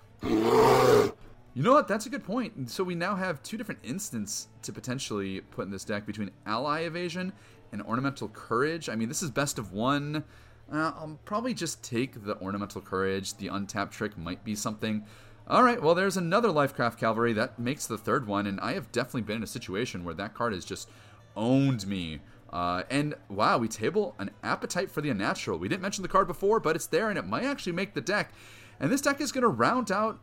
You 1.55 1.63
know 1.63 1.73
what? 1.73 1.87
That's 1.87 2.05
a 2.05 2.09
good 2.09 2.23
point. 2.23 2.69
So 2.69 2.83
we 2.83 2.93
now 2.93 3.15
have 3.15 3.41
two 3.41 3.57
different 3.57 3.79
instants 3.83 4.49
to 4.61 4.71
potentially 4.71 5.39
put 5.39 5.65
in 5.65 5.71
this 5.71 5.85
deck 5.85 6.05
between 6.05 6.29
Ally 6.45 6.81
Evasion 6.81 7.31
and 7.75 7.83
Ornamental 7.83 8.29
Courage. 8.29 8.87
I 8.87 8.95
mean, 8.95 9.09
this 9.09 9.21
is 9.21 9.29
best 9.29 9.59
of 9.59 9.73
one. 9.73 10.23
Uh, 10.71 10.93
I'll 10.95 11.19
probably 11.25 11.53
just 11.53 11.83
take 11.83 12.25
the 12.25 12.39
Ornamental 12.39 12.81
Courage. 12.81 13.35
The 13.35 13.47
Untap 13.47 13.91
trick 13.91 14.17
might 14.17 14.43
be 14.45 14.55
something. 14.55 15.05
All 15.47 15.61
right, 15.61 15.81
well, 15.81 15.93
there's 15.93 16.17
another 16.17 16.49
Lifecraft 16.49 16.97
Cavalry. 16.97 17.33
That 17.33 17.59
makes 17.59 17.85
the 17.85 17.97
third 17.97 18.27
one, 18.27 18.47
and 18.47 18.59
I 18.61 18.73
have 18.73 18.91
definitely 18.91 19.23
been 19.23 19.37
in 19.37 19.43
a 19.43 19.47
situation 19.47 20.05
where 20.05 20.15
that 20.15 20.33
card 20.33 20.53
has 20.53 20.63
just 20.63 20.89
owned 21.35 21.85
me. 21.85 22.21
Uh, 22.51 22.83
and 22.89 23.13
wow, 23.29 23.57
we 23.57 23.67
table 23.67 24.15
an 24.17 24.31
Appetite 24.41 24.89
for 24.89 25.01
the 25.01 25.09
Unnatural. 25.09 25.59
We 25.59 25.67
didn't 25.67 25.81
mention 25.81 26.01
the 26.01 26.07
card 26.07 26.27
before, 26.27 26.61
but 26.61 26.77
it's 26.77 26.87
there, 26.87 27.09
and 27.09 27.19
it 27.19 27.27
might 27.27 27.43
actually 27.43 27.73
make 27.73 27.93
the 27.93 28.01
deck. 28.01 28.31
And 28.79 28.89
this 28.89 29.01
deck 29.01 29.19
is 29.19 29.33
going 29.33 29.41
to 29.41 29.49
round 29.49 29.91
out, 29.91 30.19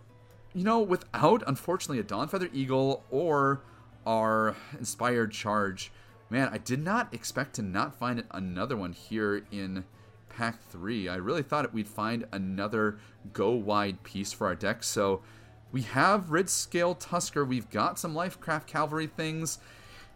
you 0.54 0.64
know, 0.64 0.80
without, 0.80 1.44
unfortunately, 1.46 1.98
a 1.98 2.02
Dawnfeather 2.02 2.48
Eagle 2.52 3.04
or 3.10 3.60
our 4.06 4.56
Inspired 4.78 5.32
Charge. 5.32 5.92
Man, 6.32 6.48
I 6.50 6.56
did 6.56 6.82
not 6.82 7.12
expect 7.12 7.56
to 7.56 7.62
not 7.62 7.94
find 7.94 8.24
another 8.30 8.74
one 8.74 8.94
here 8.94 9.44
in 9.50 9.84
pack 10.30 10.62
three. 10.70 11.06
I 11.06 11.16
really 11.16 11.42
thought 11.42 11.74
we'd 11.74 11.86
find 11.86 12.24
another 12.32 12.96
go 13.34 13.50
wide 13.50 14.02
piece 14.02 14.32
for 14.32 14.46
our 14.46 14.54
deck. 14.54 14.82
So 14.82 15.20
we 15.72 15.82
have 15.82 16.30
Ridge 16.30 16.48
Scale 16.48 16.94
Tusker, 16.94 17.44
we've 17.44 17.68
got 17.68 17.98
some 17.98 18.14
Lifecraft 18.14 18.64
Cavalry 18.66 19.08
things, 19.08 19.58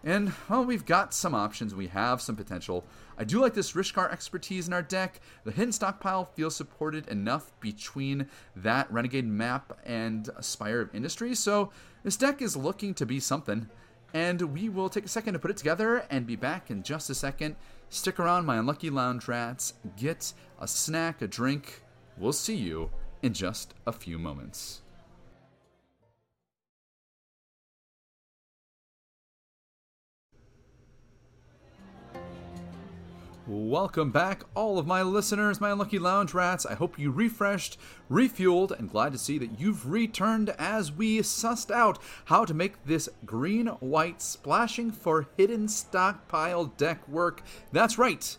and 0.03 0.33
well, 0.49 0.65
we've 0.65 0.87
got 0.87 1.13
some 1.13 1.35
options. 1.35 1.75
We 1.75 1.89
have 1.89 2.23
some 2.23 2.35
potential. 2.35 2.87
I 3.19 3.25
do 3.25 3.39
like 3.39 3.53
this 3.53 3.73
Rishkar 3.73 4.11
expertise 4.11 4.67
in 4.67 4.73
our 4.73 4.81
deck. 4.81 5.21
The 5.45 5.53
hidden 5.53 5.73
stockpile 5.73 6.25
feels 6.25 6.57
supported 6.57 7.09
enough 7.09 7.53
between 7.61 8.27
that 8.57 8.91
Renegade 8.91 9.27
map 9.27 9.79
and 9.85 10.31
Spire 10.41 10.81
of 10.81 10.95
Industry, 10.95 11.35
so 11.35 11.73
this 12.05 12.17
deck 12.17 12.41
is 12.41 12.57
looking 12.57 12.95
to 12.95 13.05
be 13.05 13.21
something. 13.21 13.69
And 14.17 14.41
we 14.55 14.71
will 14.71 14.89
take 14.89 15.05
a 15.05 15.09
second 15.09 15.35
to 15.35 15.39
put 15.39 15.51
it 15.51 15.59
together 15.59 16.07
and 16.09 16.27
be 16.27 16.37
back 16.37 16.71
in 16.71 16.83
just 16.83 17.11
a 17.11 17.15
second 17.15 17.57
Stick 17.89 18.19
around, 18.19 18.47
my 18.47 18.57
unlucky 18.57 18.91
lounge 18.91 19.29
rats. 19.29 19.75
Get 19.97 20.33
a 20.61 20.67
snack, 20.67 21.23
a 21.23 21.29
drink. 21.29 21.83
We'll 22.19 22.33
see 22.33 22.57
you 22.57 22.91
in 23.23 23.33
just 23.33 23.75
a 23.87 23.93
few 23.93 24.19
moments. 24.19 24.83
Welcome 33.49 34.11
back, 34.11 34.43
all 34.57 34.77
of 34.77 34.89
my 34.89 35.03
listeners, 35.03 35.61
my 35.61 35.71
unlucky 35.71 36.01
lounge 36.01 36.35
rats. 36.35 36.67
I 36.67 36.75
hope 36.75 36.99
you 36.99 37.13
refreshed, 37.13 37.79
refueled, 38.11 38.77
and 38.77 38.91
glad 38.91 39.13
to 39.13 39.19
see 39.19 39.39
that 39.39 39.61
you've 39.61 39.89
returned 39.89 40.51
as 40.59 40.91
we 40.91 41.21
sussed 41.21 41.71
out 41.71 42.01
how 42.25 42.45
to 42.45 42.53
make 42.53 42.85
this 42.85 43.09
green 43.25 43.69
white 43.69 44.21
splashing 44.21 44.91
for 44.91 45.29
hidden 45.37 45.69
stockpile 45.69 46.65
deck 46.65 47.07
work. 47.07 47.41
That's 47.71 47.99
right, 47.99 48.37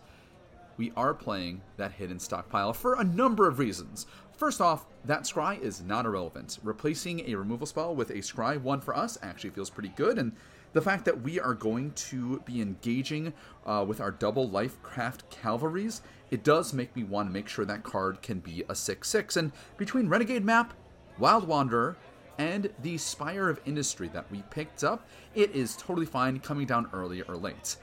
we 0.76 0.92
are 0.98 1.14
playing 1.14 1.62
that 1.78 1.94
hidden 1.94 2.20
stockpile 2.20 2.74
for 2.74 2.96
a 2.96 3.04
number 3.06 3.48
of 3.48 3.60
reasons. 3.60 4.08
First 4.36 4.60
off, 4.60 4.88
that 5.06 5.24
scry 5.24 5.58
is 5.62 5.82
not 5.82 6.06
irrelevant. 6.06 6.60
Replacing 6.64 7.22
a 7.22 7.36
removal 7.36 7.66
spell 7.66 7.96
with 7.96 8.10
a 8.10 8.16
scry 8.16 8.62
1 8.62 8.82
for 8.82 8.94
us 8.96 9.18
actually 9.24 9.52
feels 9.52 9.70
pretty 9.70 9.94
good, 9.96 10.20
and 10.20 10.34
the 10.74 10.82
fact 10.82 11.06
that 11.06 11.22
we 11.22 11.40
are 11.40 11.54
going 11.54 11.92
to 11.92 12.40
be 12.46 12.62
engaging 12.62 13.34
uh, 13.66 13.86
with 13.88 14.00
our 14.02 14.12
double 14.12 14.50
Lifecraft 14.50 15.30
Cavalries, 15.30 16.02
it 16.30 16.44
does 16.44 16.74
make 16.74 16.96
me 16.96 17.04
want 17.04 17.30
to 17.30 17.34
make 17.34 17.48
sure 17.48 17.66
that 17.66 17.84
card 17.84 18.22
can 18.22 18.40
be 18.40 18.64
a 18.70 18.76
6 18.76 19.08
6. 19.08 19.38
And 19.38 19.52
between 19.78 20.10
Renegade 20.10 20.46
Map, 20.46 20.74
Wild 21.18 21.48
Wanderer, 21.48 21.98
and 22.38 22.70
the 22.84 22.98
Spire 22.98 23.50
of 23.50 23.60
Industry 23.66 24.10
that 24.10 24.30
we 24.32 24.44
picked 24.50 24.84
up, 24.84 25.08
it 25.34 25.56
is 25.56 25.76
totally 25.76 26.06
fine 26.06 26.40
coming 26.40 26.68
down 26.68 26.90
early 26.94 27.22
or 27.24 27.36
late. 27.36 27.78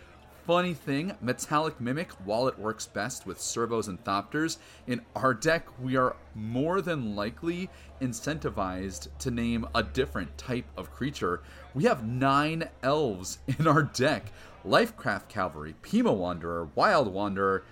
Funny 0.46 0.74
thing, 0.74 1.14
Metallic 1.22 1.80
Mimic, 1.80 2.11
while 2.22 2.48
it 2.48 2.59
works 2.59 2.87
best 2.87 3.26
with 3.26 3.40
servos 3.40 3.88
and 3.88 4.04
thopters, 4.04 4.59
in 4.87 5.00
our 5.16 5.33
deck 5.33 5.66
we 5.80 5.96
are 5.96 6.16
more 6.35 6.83
than 6.83 7.16
likely 7.16 7.70
incentivized 8.02 9.09
to 9.20 9.30
name 9.30 9.66
a 9.74 9.83
different 9.83 10.37
type 10.37 10.66
of 10.76 10.92
creature. 10.92 11.40
We 11.72 11.85
have 11.85 12.07
nine 12.07 12.68
elves 12.83 13.38
in 13.59 13.66
our 13.66 13.85
deck 13.85 14.33
Lifecraft 14.66 15.28
Cavalry, 15.30 15.76
Peema 15.83 16.14
Wanderer, 16.14 16.68
Wild 16.74 17.09
Wanderer, 17.09 17.64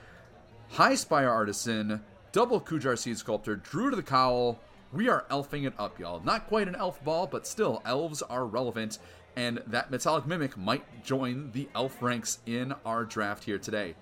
High 0.70 0.94
Spire 0.94 1.28
Artisan, 1.28 2.00
Double 2.32 2.58
Kujar 2.58 2.96
Seed 2.96 3.18
Sculptor, 3.18 3.56
Druid 3.56 3.92
of 3.92 3.98
the 3.98 4.02
Cowl. 4.02 4.58
We 4.94 5.10
are 5.10 5.26
elfing 5.30 5.66
it 5.66 5.74
up, 5.78 5.98
y'all. 5.98 6.22
Not 6.24 6.48
quite 6.48 6.68
an 6.68 6.76
elf 6.76 7.04
ball, 7.04 7.26
but 7.26 7.46
still, 7.46 7.82
elves 7.84 8.22
are 8.22 8.46
relevant 8.46 8.98
and 9.36 9.62
that 9.66 9.90
Metallic 9.90 10.26
Mimic 10.26 10.56
might 10.56 11.04
join 11.04 11.50
the 11.52 11.68
elf 11.74 12.02
ranks 12.02 12.38
in 12.46 12.74
our 12.84 13.04
draft 13.04 13.44
here 13.44 13.58
today. 13.58 13.94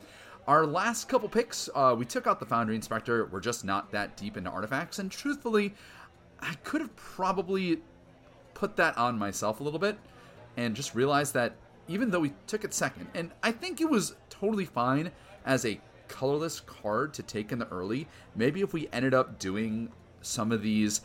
Our 0.47 0.67
last 0.67 1.09
couple 1.09 1.29
picks, 1.29 1.69
uh, 1.75 1.95
we 1.97 2.05
took 2.05 2.27
out 2.27 2.41
the 2.41 2.47
Foundry 2.47 2.75
Inspector. 2.75 3.27
We're 3.27 3.41
just 3.41 3.65
not 3.65 3.93
that 3.93 4.17
deep 4.17 4.37
into 4.37 4.51
artifacts, 4.51 4.99
and 4.99 5.11
truthfully, 5.11 5.75
I 6.41 6.55
could 6.65 6.81
have 6.81 6.95
probably 6.97 7.81
put 8.55 8.77
that 8.77 8.97
on 8.99 9.19
myself 9.19 9.61
a 9.61 9.63
little 9.63 9.79
bit 9.79 9.99
and 10.57 10.75
just 10.75 10.95
realized 10.95 11.35
that 11.35 11.55
even 11.89 12.11
though 12.11 12.21
we 12.21 12.33
took 12.47 12.65
it 12.65 12.75
second, 12.75 13.09
and 13.15 13.31
I 13.43 13.53
think 13.53 13.81
it 13.81 13.89
was 13.89 14.15
totally 14.29 14.65
fine 14.65 15.11
as 15.45 15.65
a 15.65 15.81
colorless 16.09 16.61
card 16.61 17.15
to 17.15 17.23
take 17.23 17.53
in 17.53 17.59
the 17.59 17.69
early, 17.69 18.09
maybe 18.35 18.61
if 18.61 18.73
we 18.73 18.89
ended 18.93 19.15
up 19.15 19.39
doing 19.39 19.91
some 20.23 20.53
of 20.53 20.63
these 20.63 21.01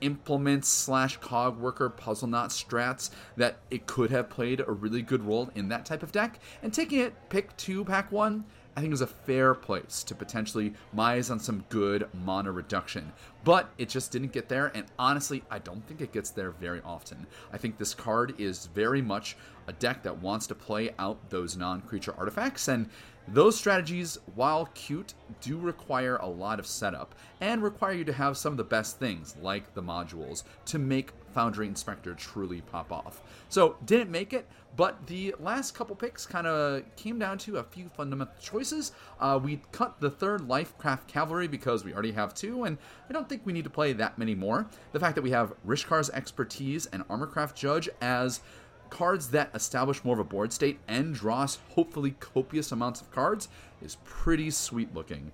implements 0.00 0.68
slash 0.68 1.16
cog 1.18 1.58
worker 1.58 1.88
puzzle 1.88 2.28
knot 2.28 2.50
strats 2.50 3.10
that 3.36 3.58
it 3.70 3.86
could 3.86 4.10
have 4.10 4.30
played 4.30 4.60
a 4.60 4.72
really 4.72 5.02
good 5.02 5.22
role 5.22 5.50
in 5.54 5.68
that 5.68 5.86
type 5.86 6.02
of 6.02 6.12
deck. 6.12 6.38
And 6.62 6.72
taking 6.72 7.00
it 7.00 7.14
pick 7.28 7.56
two, 7.56 7.84
pack 7.84 8.12
one, 8.12 8.44
I 8.76 8.82
think 8.82 8.92
is 8.92 9.00
a 9.00 9.06
fair 9.06 9.54
place 9.54 10.04
to 10.04 10.14
potentially 10.14 10.74
mise 10.92 11.30
on 11.30 11.40
some 11.40 11.64
good 11.70 12.08
mana 12.12 12.52
reduction. 12.52 13.10
But 13.42 13.70
it 13.78 13.88
just 13.88 14.12
didn't 14.12 14.32
get 14.32 14.50
there, 14.50 14.70
and 14.74 14.84
honestly, 14.98 15.42
I 15.50 15.60
don't 15.60 15.86
think 15.86 16.02
it 16.02 16.12
gets 16.12 16.28
there 16.28 16.50
very 16.50 16.82
often. 16.84 17.26
I 17.52 17.56
think 17.56 17.78
this 17.78 17.94
card 17.94 18.34
is 18.38 18.66
very 18.66 19.00
much 19.00 19.36
a 19.66 19.72
deck 19.72 20.02
that 20.02 20.18
wants 20.18 20.46
to 20.48 20.54
play 20.54 20.90
out 20.98 21.30
those 21.30 21.56
non 21.56 21.80
creature 21.80 22.14
artifacts, 22.18 22.68
and 22.68 22.90
those 23.28 23.58
strategies, 23.58 24.18
while 24.34 24.66
cute, 24.74 25.14
do 25.40 25.58
require 25.58 26.16
a 26.16 26.26
lot 26.26 26.60
of 26.60 26.66
setup 26.66 27.14
and 27.40 27.62
require 27.62 27.92
you 27.92 28.04
to 28.04 28.12
have 28.12 28.36
some 28.36 28.52
of 28.52 28.56
the 28.56 28.64
best 28.64 28.98
things, 28.98 29.36
like 29.42 29.74
the 29.74 29.82
modules, 29.82 30.44
to 30.66 30.78
make 30.78 31.10
Foundry 31.34 31.66
Inspector 31.66 32.14
truly 32.14 32.60
pop 32.60 32.92
off. 32.92 33.20
So, 33.48 33.76
didn't 33.84 34.10
make 34.10 34.32
it, 34.32 34.46
but 34.76 35.06
the 35.06 35.34
last 35.40 35.74
couple 35.74 35.96
picks 35.96 36.24
kind 36.24 36.46
of 36.46 36.82
came 36.96 37.18
down 37.18 37.38
to 37.38 37.56
a 37.56 37.64
few 37.64 37.88
fundamental 37.88 38.34
choices. 38.40 38.92
Uh, 39.18 39.38
we 39.42 39.60
cut 39.72 40.00
the 40.00 40.10
third 40.10 40.42
Lifecraft 40.42 41.06
Cavalry 41.08 41.48
because 41.48 41.84
we 41.84 41.92
already 41.92 42.12
have 42.12 42.32
two, 42.32 42.64
and 42.64 42.78
I 43.10 43.12
don't 43.12 43.28
think 43.28 43.42
we 43.44 43.52
need 43.52 43.64
to 43.64 43.70
play 43.70 43.92
that 43.94 44.18
many 44.18 44.34
more. 44.34 44.66
The 44.92 45.00
fact 45.00 45.14
that 45.16 45.22
we 45.22 45.30
have 45.30 45.52
Rishkar's 45.66 46.10
Expertise 46.10 46.86
and 46.86 47.06
Armorcraft 47.08 47.54
Judge 47.54 47.88
as 48.00 48.40
cards 48.90 49.28
that 49.30 49.50
establish 49.54 50.04
more 50.04 50.14
of 50.14 50.20
a 50.20 50.24
board 50.24 50.52
state 50.52 50.78
and 50.88 51.14
draw 51.14 51.42
us 51.42 51.58
hopefully 51.70 52.14
copious 52.20 52.72
amounts 52.72 53.00
of 53.00 53.10
cards 53.10 53.48
is 53.82 53.96
pretty 54.04 54.50
sweet 54.50 54.94
looking. 54.94 55.32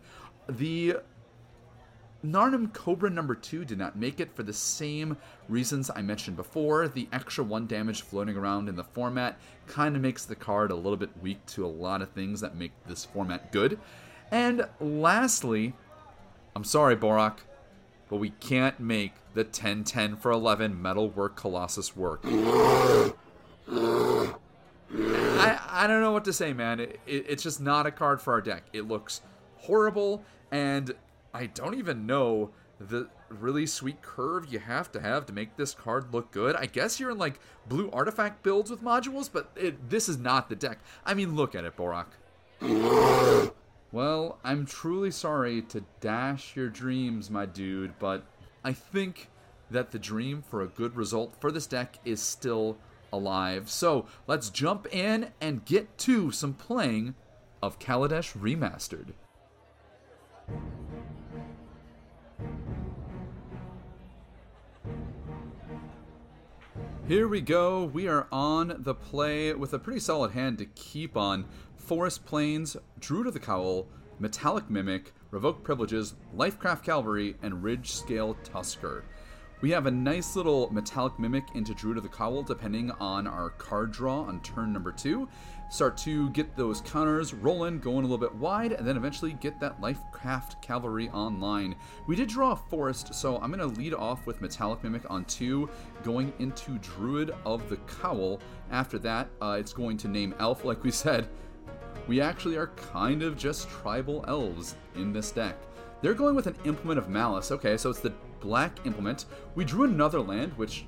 The 0.48 0.96
Narnam 2.24 2.72
Cobra 2.72 3.10
number 3.10 3.34
2 3.34 3.64
did 3.64 3.78
not 3.78 3.96
make 3.96 4.20
it 4.20 4.34
for 4.34 4.44
the 4.44 4.52
same 4.52 5.16
reasons 5.48 5.90
I 5.90 6.02
mentioned 6.02 6.36
before. 6.36 6.86
The 6.86 7.08
extra 7.12 7.42
1 7.42 7.66
damage 7.66 8.02
floating 8.02 8.36
around 8.36 8.68
in 8.68 8.76
the 8.76 8.84
format 8.84 9.38
kind 9.66 9.96
of 9.96 10.02
makes 10.02 10.24
the 10.24 10.36
card 10.36 10.70
a 10.70 10.76
little 10.76 10.96
bit 10.96 11.10
weak 11.20 11.44
to 11.46 11.64
a 11.64 11.66
lot 11.66 12.00
of 12.00 12.10
things 12.10 12.40
that 12.40 12.54
make 12.56 12.72
this 12.86 13.04
format 13.04 13.50
good. 13.50 13.78
And 14.30 14.66
lastly, 14.80 15.74
I'm 16.54 16.64
sorry, 16.64 16.96
Borak, 16.96 17.38
but 18.08 18.16
we 18.16 18.30
can't 18.30 18.78
make 18.78 19.14
the 19.34 19.42
10 19.42 19.82
10 19.84 20.16
for 20.16 20.30
11 20.30 20.80
Metalwork 20.80 21.34
Colossus 21.34 21.96
work. 21.96 22.24
I, 25.82 25.86
don't 25.86 26.00
know 26.00 26.12
what 26.12 26.24
to 26.24 26.32
say, 26.32 26.52
man. 26.52 26.80
It, 26.80 27.00
it, 27.06 27.26
it's 27.28 27.42
just 27.42 27.60
not 27.60 27.86
a 27.86 27.90
card 27.90 28.20
for 28.20 28.32
our 28.32 28.40
deck. 28.40 28.64
It 28.72 28.88
looks 28.88 29.22
horrible, 29.56 30.24
and 30.50 30.94
I 31.34 31.46
don't 31.46 31.74
even 31.74 32.06
know 32.06 32.50
the 32.78 33.08
really 33.28 33.66
sweet 33.66 34.02
curve 34.02 34.52
you 34.52 34.58
have 34.58 34.90
to 34.92 35.00
have 35.00 35.26
to 35.26 35.32
make 35.32 35.56
this 35.56 35.74
card 35.74 36.12
look 36.12 36.30
good. 36.30 36.56
I 36.56 36.66
guess 36.66 37.00
you're 37.00 37.10
in 37.10 37.18
like 37.18 37.40
blue 37.68 37.90
artifact 37.90 38.42
builds 38.42 38.70
with 38.70 38.82
modules, 38.82 39.30
but 39.32 39.50
it, 39.56 39.88
this 39.90 40.08
is 40.08 40.18
not 40.18 40.48
the 40.48 40.56
deck. 40.56 40.78
I 41.04 41.14
mean, 41.14 41.34
look 41.34 41.54
at 41.54 41.64
it, 41.64 41.76
Borak. 41.76 42.06
well, 43.92 44.38
I'm 44.44 44.66
truly 44.66 45.10
sorry 45.10 45.62
to 45.62 45.84
dash 46.00 46.56
your 46.56 46.68
dreams, 46.68 47.30
my 47.30 47.46
dude, 47.46 47.98
but 47.98 48.24
I 48.64 48.72
think 48.72 49.28
that 49.70 49.90
the 49.90 49.98
dream 49.98 50.42
for 50.42 50.62
a 50.62 50.68
good 50.68 50.96
result 50.96 51.34
for 51.40 51.50
this 51.50 51.66
deck 51.66 51.98
is 52.04 52.20
still 52.20 52.76
alive. 53.12 53.70
So 53.70 54.06
let's 54.26 54.50
jump 54.50 54.86
in 54.92 55.28
and 55.40 55.64
get 55.64 55.98
to 55.98 56.30
some 56.30 56.54
playing 56.54 57.14
of 57.62 57.78
Kaladesh 57.78 58.36
Remastered. 58.36 59.12
Here 67.08 67.28
we 67.28 67.40
go. 67.40 67.84
We 67.84 68.08
are 68.08 68.26
on 68.32 68.76
the 68.78 68.94
play 68.94 69.52
with 69.52 69.74
a 69.74 69.78
pretty 69.78 70.00
solid 70.00 70.30
hand 70.30 70.58
to 70.58 70.66
keep 70.66 71.16
on. 71.16 71.44
Forest 71.76 72.24
Plains, 72.24 72.76
Druid 73.00 73.26
of 73.26 73.34
the 73.34 73.40
Cowl, 73.40 73.88
Metallic 74.18 74.70
Mimic, 74.70 75.12
Revoke 75.32 75.64
Privileges, 75.64 76.14
Lifecraft 76.34 76.84
Cavalry, 76.84 77.36
and 77.42 77.62
Ridge 77.62 77.90
Scale 77.90 78.36
Tusker. 78.44 79.04
We 79.62 79.70
have 79.70 79.86
a 79.86 79.92
nice 79.92 80.34
little 80.34 80.68
Metallic 80.72 81.20
Mimic 81.20 81.54
into 81.54 81.72
Druid 81.72 81.96
of 81.96 82.02
the 82.02 82.08
Cowl 82.08 82.42
depending 82.42 82.90
on 82.98 83.28
our 83.28 83.50
card 83.50 83.92
draw 83.92 84.22
on 84.22 84.40
turn 84.40 84.72
number 84.72 84.90
two 84.90 85.28
start 85.70 85.96
to 85.96 86.28
get 86.30 86.54
those 86.56 86.82
counters 86.82 87.32
rolling, 87.32 87.78
going 87.78 87.98
a 87.98 88.02
little 88.02 88.18
bit 88.18 88.34
wide, 88.34 88.72
and 88.72 88.86
then 88.86 88.96
eventually 88.96 89.32
get 89.34 89.58
that 89.60 89.80
Lifecraft 89.80 90.60
Cavalry 90.60 91.08
online. 91.10 91.76
We 92.06 92.14
did 92.14 92.28
draw 92.28 92.52
a 92.52 92.56
Forest, 92.56 93.14
so 93.14 93.38
I'm 93.38 93.50
going 93.50 93.60
to 93.60 93.80
lead 93.80 93.94
off 93.94 94.26
with 94.26 94.42
Metallic 94.42 94.82
Mimic 94.82 95.08
on 95.08 95.24
two, 95.24 95.70
going 96.02 96.32
into 96.40 96.76
Druid 96.78 97.32
of 97.46 97.70
the 97.70 97.76
Cowl. 97.76 98.40
After 98.70 98.98
that, 98.98 99.30
uh, 99.40 99.56
it's 99.58 99.72
going 99.72 99.96
to 99.98 100.08
name 100.08 100.34
Elf, 100.40 100.64
like 100.64 100.82
we 100.82 100.90
said. 100.90 101.28
We 102.06 102.20
actually 102.20 102.56
are 102.56 102.66
kind 102.66 103.22
of 103.22 103.38
just 103.38 103.70
tribal 103.70 104.24
elves 104.28 104.74
in 104.96 105.12
this 105.12 105.30
deck. 105.30 105.56
They're 106.02 106.14
going 106.14 106.34
with 106.34 106.48
an 106.48 106.56
Implement 106.64 106.98
of 106.98 107.08
Malice. 107.08 107.52
Okay, 107.52 107.76
so 107.76 107.88
it's 107.88 108.00
the 108.00 108.12
black 108.42 108.84
implement. 108.84 109.24
We 109.54 109.64
drew 109.64 109.84
another 109.84 110.20
land, 110.20 110.52
which 110.58 110.84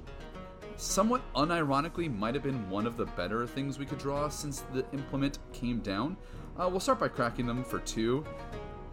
somewhat 0.76 1.22
unironically 1.34 2.14
might 2.14 2.34
have 2.34 2.42
been 2.42 2.68
one 2.68 2.86
of 2.86 2.96
the 2.96 3.06
better 3.06 3.46
things 3.46 3.78
we 3.78 3.86
could 3.86 3.98
draw 3.98 4.28
since 4.28 4.60
the 4.72 4.84
implement 4.92 5.38
came 5.52 5.78
down. 5.80 6.16
Uh, 6.58 6.68
we'll 6.68 6.80
start 6.80 7.00
by 7.00 7.08
cracking 7.08 7.46
them 7.46 7.64
for 7.64 7.78
two. 7.80 8.24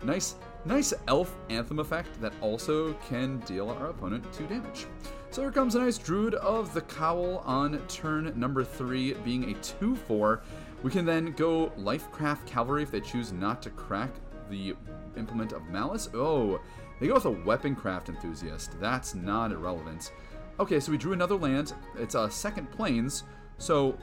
Nice, 0.04 0.36
nice 0.66 0.94
elf 1.08 1.36
anthem 1.50 1.80
effect 1.80 2.20
that 2.22 2.34
also 2.42 2.94
can 3.08 3.40
deal 3.40 3.70
our 3.70 3.88
opponent 3.88 4.26
two 4.34 4.48
damage. 4.48 4.86
So 5.32 5.42
here 5.42 5.52
comes 5.52 5.76
a 5.76 5.80
nice 5.80 5.98
Druid 5.98 6.36
of 6.36 6.74
the 6.74 6.82
Cowl 6.82 7.38
on 7.46 7.78
turn 7.88 8.34
number 8.38 8.64
three, 8.64 9.14
being 9.14 9.52
a 9.52 9.54
2 9.62 9.96
4. 9.96 10.42
We 10.84 10.92
can 10.92 11.06
then 11.06 11.32
go 11.32 11.70
Lifecraft 11.80 12.46
Cavalry 12.46 12.84
if 12.84 12.92
they 12.92 13.00
choose 13.00 13.32
not 13.32 13.62
to 13.62 13.70
crack 13.70 14.10
the 14.50 14.76
Implement 15.16 15.54
of 15.54 15.64
Malice. 15.70 16.10
Oh, 16.14 16.60
they 17.02 17.08
go 17.08 17.16
with 17.16 17.26
a 17.26 17.32
weapon 17.32 17.76
craft 17.76 18.10
Enthusiast. 18.10 18.80
That's 18.80 19.16
not 19.16 19.52
irrelevant. 19.52 20.14
Okay, 20.60 20.80
so 20.80 20.92
we 20.92 21.00
drew 21.00 21.14
another 21.14 21.36
land. 21.36 21.74
It's 21.98 22.14
a 22.14 22.22
uh, 22.22 22.30
second 22.30 22.70
plains, 22.70 23.24
so 23.58 23.98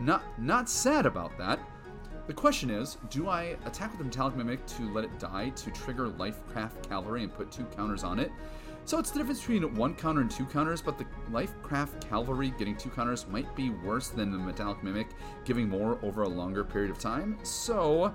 not 0.00 0.24
not 0.36 0.68
sad 0.68 1.06
about 1.06 1.38
that. 1.38 1.60
The 2.26 2.34
question 2.34 2.68
is, 2.68 2.98
do 3.10 3.28
I 3.28 3.56
attack 3.64 3.92
with 3.92 3.98
the 3.98 4.04
Metallic 4.04 4.34
Mimic 4.34 4.66
to 4.66 4.92
let 4.92 5.04
it 5.04 5.18
die 5.20 5.50
to 5.50 5.70
trigger 5.70 6.08
Lifecraft 6.08 6.88
Cavalry 6.88 7.22
and 7.22 7.32
put 7.32 7.52
two 7.52 7.64
counters 7.76 8.02
on 8.02 8.18
it? 8.18 8.32
So 8.86 8.98
it's 8.98 9.12
the 9.12 9.20
difference 9.20 9.40
between 9.40 9.76
one 9.76 9.94
counter 9.94 10.20
and 10.20 10.30
two 10.30 10.46
counters, 10.46 10.82
but 10.82 10.98
the 10.98 11.06
Lifecraft 11.30 12.08
Cavalry 12.08 12.52
getting 12.58 12.76
two 12.76 12.90
counters 12.90 13.28
might 13.28 13.54
be 13.54 13.70
worse 13.70 14.08
than 14.08 14.32
the 14.32 14.38
Metallic 14.38 14.82
Mimic 14.82 15.06
giving 15.44 15.68
more 15.68 16.00
over 16.02 16.22
a 16.22 16.28
longer 16.28 16.64
period 16.64 16.90
of 16.90 16.98
time. 16.98 17.38
So 17.44 18.12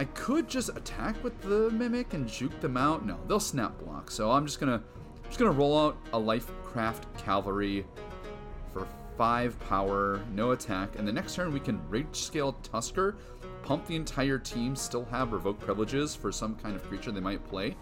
I 0.00 0.04
could 0.04 0.48
just 0.48 0.70
attack 0.70 1.22
with 1.22 1.38
the 1.42 1.70
Mimic 1.72 2.14
and 2.14 2.26
juke 2.26 2.58
them 2.62 2.78
out. 2.78 3.04
No, 3.04 3.18
they'll 3.28 3.38
snap 3.38 3.78
block. 3.80 4.10
So 4.10 4.30
I'm 4.30 4.46
just 4.46 4.58
gonna 4.58 4.82
just 5.26 5.38
gonna 5.38 5.50
roll 5.50 5.78
out 5.78 5.98
a 6.14 6.18
Lifecraft 6.18 7.02
Cavalry 7.18 7.84
for 8.72 8.86
5 9.18 9.60
power, 9.60 10.22
no 10.32 10.52
attack, 10.52 10.98
and 10.98 11.06
the 11.06 11.12
next 11.12 11.34
turn 11.34 11.52
we 11.52 11.60
can 11.60 11.86
Ridge 11.90 12.16
Scale 12.16 12.54
Tusker, 12.62 13.18
pump 13.62 13.84
the 13.84 13.94
entire 13.94 14.38
team, 14.38 14.74
still 14.74 15.04
have 15.04 15.32
Revoke 15.32 15.60
Privileges 15.60 16.14
for 16.14 16.32
some 16.32 16.54
kind 16.54 16.74
of 16.74 16.82
creature 16.84 17.12
they 17.12 17.20
might 17.20 17.46
play. 17.46 17.76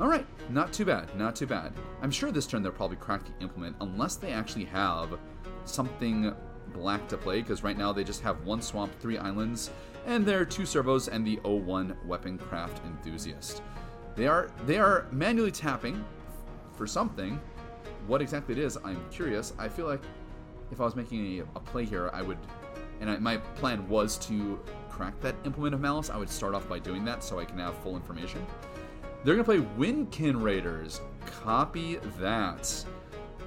Alright, 0.00 0.24
not 0.48 0.72
too 0.72 0.86
bad, 0.86 1.14
not 1.18 1.36
too 1.36 1.46
bad. 1.46 1.74
I'm 2.00 2.10
sure 2.10 2.32
this 2.32 2.46
turn 2.46 2.62
they'll 2.62 2.72
probably 2.72 2.96
crack 2.96 3.26
the 3.26 3.44
Implement, 3.44 3.76
unless 3.82 4.16
they 4.16 4.32
actually 4.32 4.64
have 4.64 5.18
something 5.66 6.34
black 6.72 7.08
to 7.08 7.16
play, 7.16 7.40
because 7.40 7.62
right 7.62 7.76
now 7.76 7.92
they 7.92 8.04
just 8.04 8.22
have 8.22 8.44
one 8.44 8.62
swamp, 8.62 8.92
three 9.00 9.18
islands, 9.18 9.70
and 10.06 10.24
their 10.24 10.44
two 10.44 10.66
servos 10.66 11.08
and 11.08 11.26
the 11.26 11.36
01 11.44 11.96
weapon 12.06 12.38
craft 12.38 12.84
Enthusiast. 12.84 13.62
They 14.14 14.26
are 14.26 14.50
they 14.66 14.78
are 14.78 15.06
manually 15.10 15.50
tapping 15.50 16.04
for 16.74 16.86
something. 16.86 17.40
What 18.06 18.20
exactly 18.20 18.52
it 18.54 18.58
is, 18.58 18.76
I'm 18.84 19.02
curious. 19.10 19.52
I 19.58 19.68
feel 19.68 19.86
like 19.86 20.02
if 20.70 20.80
I 20.80 20.84
was 20.84 20.96
making 20.96 21.40
a, 21.40 21.44
a 21.56 21.60
play 21.60 21.84
here, 21.84 22.10
I 22.12 22.22
would, 22.22 22.38
and 23.00 23.10
I, 23.10 23.18
my 23.18 23.36
plan 23.36 23.88
was 23.88 24.18
to 24.26 24.58
crack 24.90 25.18
that 25.20 25.34
implement 25.44 25.74
of 25.74 25.80
malice. 25.80 26.10
I 26.10 26.16
would 26.16 26.30
start 26.30 26.54
off 26.54 26.68
by 26.68 26.78
doing 26.78 27.04
that 27.04 27.22
so 27.22 27.38
I 27.38 27.44
can 27.44 27.58
have 27.58 27.76
full 27.78 27.96
information. 27.96 28.44
They're 29.24 29.34
gonna 29.34 29.44
play 29.44 29.60
Windkin 29.78 30.42
Raiders. 30.42 31.00
Copy 31.26 31.96
that. 32.18 32.84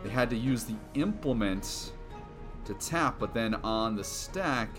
They 0.04 0.10
had 0.10 0.30
to 0.30 0.38
use 0.38 0.64
the 0.64 0.76
implement 0.94 1.92
to 2.66 2.74
tap, 2.76 3.18
but 3.20 3.34
then 3.34 3.56
on 3.56 3.96
the 3.96 4.04
stack, 4.04 4.70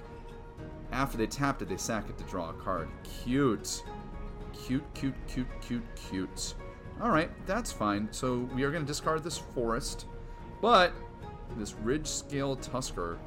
after 0.92 1.16
they 1.18 1.26
tapped 1.26 1.62
it, 1.62 1.68
they 1.68 1.76
sack 1.76 2.08
it 2.08 2.18
to 2.18 2.24
draw 2.24 2.50
a 2.50 2.54
card. 2.54 2.88
Cute. 3.02 3.82
Cute, 4.52 4.84
cute, 4.94 5.14
cute, 5.28 5.46
cute, 5.60 5.84
cute. 5.94 6.54
Alright, 7.00 7.30
that's 7.46 7.72
fine. 7.72 8.08
So 8.10 8.48
we 8.54 8.62
are 8.62 8.70
going 8.70 8.82
to 8.82 8.86
discard 8.86 9.22
this 9.22 9.38
forest, 9.38 10.06
but 10.62 10.92
this 11.56 11.74
ridge 11.74 12.06
scale 12.06 12.56
tusker 12.56 13.18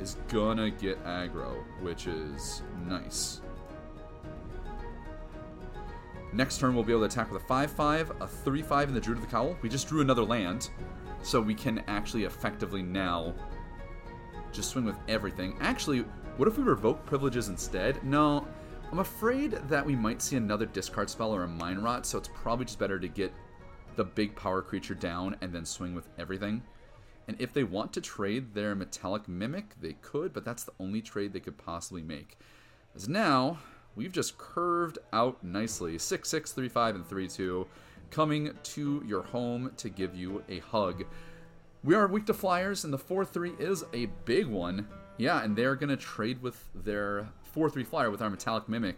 is 0.00 0.16
gonna 0.28 0.70
get 0.70 1.02
aggro, 1.04 1.62
which 1.80 2.06
is 2.06 2.62
nice. 2.86 3.40
Next 6.32 6.58
turn, 6.58 6.74
we'll 6.74 6.84
be 6.84 6.92
able 6.92 7.02
to 7.02 7.06
attack 7.06 7.32
with 7.32 7.42
a 7.42 7.46
5 7.46 7.70
5, 7.70 8.12
a 8.20 8.26
3 8.26 8.62
5 8.62 8.88
in 8.88 8.94
the 8.94 9.00
Druid 9.00 9.18
of 9.18 9.24
the 9.24 9.30
Cowl. 9.30 9.56
We 9.62 9.68
just 9.68 9.88
drew 9.88 10.00
another 10.00 10.24
land, 10.24 10.70
so 11.22 11.40
we 11.40 11.54
can 11.54 11.82
actually 11.86 12.24
effectively 12.24 12.82
now 12.82 13.34
just 14.56 14.70
swing 14.70 14.84
with 14.84 14.96
everything. 15.08 15.56
Actually, 15.60 16.00
what 16.36 16.48
if 16.48 16.58
we 16.58 16.64
revoke 16.64 17.04
privileges 17.06 17.48
instead? 17.48 18.02
No, 18.02 18.46
I'm 18.90 19.00
afraid 19.00 19.52
that 19.68 19.84
we 19.84 19.94
might 19.94 20.22
see 20.22 20.36
another 20.36 20.66
discard 20.66 21.10
spell 21.10 21.34
or 21.34 21.44
a 21.44 21.48
Mind 21.48 21.82
Rot, 21.82 22.06
so 22.06 22.18
it's 22.18 22.30
probably 22.34 22.64
just 22.64 22.78
better 22.78 22.98
to 22.98 23.08
get 23.08 23.32
the 23.96 24.04
big 24.04 24.34
power 24.36 24.62
creature 24.62 24.94
down 24.94 25.36
and 25.40 25.52
then 25.52 25.64
swing 25.64 25.94
with 25.94 26.08
everything. 26.18 26.62
And 27.28 27.36
if 27.40 27.52
they 27.52 27.64
want 27.64 27.92
to 27.94 28.00
trade 28.00 28.54
their 28.54 28.74
Metallic 28.74 29.28
Mimic, 29.28 29.80
they 29.80 29.94
could, 29.94 30.32
but 30.32 30.44
that's 30.44 30.64
the 30.64 30.72
only 30.78 31.02
trade 31.02 31.32
they 31.32 31.40
could 31.40 31.58
possibly 31.58 32.02
make. 32.02 32.38
As 32.94 33.08
now, 33.08 33.58
we've 33.96 34.12
just 34.12 34.38
curved 34.38 34.98
out 35.12 35.42
nicely. 35.42 35.98
6 35.98 36.28
6, 36.28 36.52
3 36.52 36.68
5, 36.68 36.94
and 36.94 37.06
3 37.06 37.28
2, 37.28 37.66
coming 38.10 38.52
to 38.62 39.02
your 39.06 39.22
home 39.22 39.72
to 39.76 39.88
give 39.88 40.14
you 40.14 40.44
a 40.48 40.60
hug. 40.60 41.04
We 41.86 41.94
are 41.94 42.08
weak 42.08 42.26
to 42.26 42.34
flyers, 42.34 42.82
and 42.82 42.92
the 42.92 42.98
4 42.98 43.24
3 43.24 43.52
is 43.60 43.84
a 43.94 44.06
big 44.24 44.48
one. 44.48 44.88
Yeah, 45.18 45.44
and 45.44 45.54
they're 45.54 45.76
going 45.76 45.90
to 45.90 45.96
trade 45.96 46.42
with 46.42 46.60
their 46.74 47.28
4 47.52 47.70
3 47.70 47.84
flyer 47.84 48.10
with 48.10 48.20
our 48.20 48.28
Metallic 48.28 48.68
Mimic. 48.68 48.96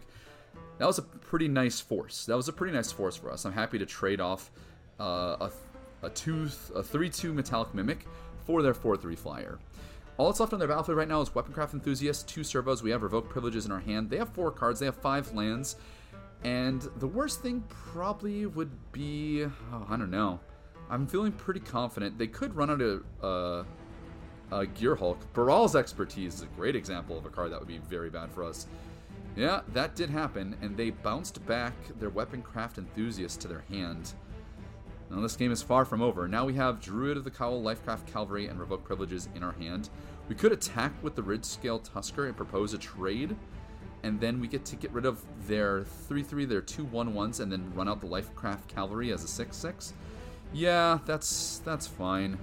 That 0.79 0.87
was 0.87 0.97
a 0.97 1.03
pretty 1.03 1.47
nice 1.47 1.79
force. 1.79 2.25
That 2.25 2.35
was 2.35 2.47
a 2.47 2.53
pretty 2.53 2.73
nice 2.73 2.91
force 2.91 3.15
for 3.15 3.31
us. 3.31 3.45
I'm 3.45 3.53
happy 3.53 3.77
to 3.77 3.85
trade 3.85 4.19
off 4.19 4.49
uh, 4.99 5.37
a, 5.39 5.51
a, 6.01 6.09
two, 6.09 6.49
a 6.73 6.81
3 6.81 7.11
2 7.11 7.31
Metallic 7.31 7.75
Mimic 7.75 8.07
for 8.47 8.63
their 8.63 8.73
4 8.73 8.97
3 8.97 9.15
flyer. 9.15 9.59
All 10.17 10.25
that's 10.25 10.39
left 10.39 10.53
on 10.53 10.57
their 10.57 10.67
battlefield 10.67 10.97
right 10.97 11.07
now 11.07 11.21
is 11.21 11.29
Weaponcraft 11.29 11.75
Enthusiast, 11.75 12.27
two 12.27 12.43
servos. 12.43 12.81
We 12.81 12.89
have 12.89 13.03
Revoke 13.03 13.29
Privileges 13.29 13.67
in 13.67 13.71
our 13.71 13.79
hand. 13.79 14.09
They 14.09 14.17
have 14.17 14.29
four 14.29 14.49
cards, 14.49 14.79
they 14.79 14.87
have 14.87 14.97
five 14.97 15.31
lands. 15.35 15.75
And 16.43 16.81
the 16.97 17.07
worst 17.07 17.43
thing 17.43 17.63
probably 17.69 18.47
would 18.47 18.71
be. 18.91 19.45
Oh, 19.45 19.85
I 19.87 19.95
don't 19.95 20.09
know. 20.09 20.39
I'm 20.89 21.05
feeling 21.05 21.31
pretty 21.31 21.59
confident. 21.59 22.17
They 22.17 22.27
could 22.27 22.55
run 22.55 22.71
out 22.71 22.81
of 22.81 23.03
uh, 23.23 23.63
a 24.51 24.65
Gear 24.65 24.95
Hulk. 24.95 25.19
Baral's 25.33 25.75
Expertise 25.75 26.35
is 26.35 26.41
a 26.41 26.47
great 26.47 26.75
example 26.75 27.17
of 27.17 27.25
a 27.25 27.29
card 27.29 27.51
that 27.51 27.59
would 27.59 27.67
be 27.67 27.77
very 27.77 28.09
bad 28.09 28.31
for 28.31 28.43
us. 28.43 28.67
Yeah, 29.35 29.61
that 29.73 29.95
did 29.95 30.09
happen, 30.09 30.57
and 30.61 30.75
they 30.75 30.89
bounced 30.89 31.45
back 31.45 31.73
their 31.99 32.09
weapon 32.09 32.41
craft 32.41 32.77
Enthusiast 32.79 33.39
to 33.41 33.47
their 33.47 33.63
hand. 33.69 34.13
Now, 35.11 35.21
this 35.21 35.35
game 35.35 35.51
is 35.51 35.61
far 35.61 35.85
from 35.85 36.01
over. 36.01 36.27
Now 36.27 36.45
we 36.45 36.53
have 36.55 36.81
Druid 36.81 37.17
of 37.17 37.23
the 37.23 37.31
Cowl, 37.31 37.61
Lifecraft 37.61 38.05
Cavalry, 38.05 38.47
and 38.47 38.59
Revoke 38.59 38.83
Privileges 38.83 39.29
in 39.35 39.43
our 39.43 39.53
hand. 39.53 39.89
We 40.27 40.35
could 40.35 40.51
attack 40.51 40.91
with 41.01 41.15
the 41.15 41.23
Ridge 41.23 41.45
Scale 41.45 41.79
Tusker 41.79 42.27
and 42.27 42.37
propose 42.37 42.73
a 42.73 42.77
trade, 42.77 43.35
and 44.03 44.19
then 44.19 44.39
we 44.39 44.47
get 44.47 44.65
to 44.65 44.75
get 44.75 44.91
rid 44.91 45.05
of 45.05 45.23
their 45.47 45.83
3 45.83 46.21
3, 46.21 46.45
their 46.45 46.61
2 46.61 46.85
1 46.85 47.13
1s, 47.13 47.39
and 47.39 47.51
then 47.51 47.71
run 47.73 47.87
out 47.87 48.01
the 48.01 48.07
Lifecraft 48.07 48.67
Cavalry 48.67 49.11
as 49.11 49.23
a 49.23 49.27
6 49.27 49.55
6. 49.55 49.93
Yeah, 50.53 50.99
that's 51.05 51.59
that's 51.59 51.87
fine. 51.87 52.37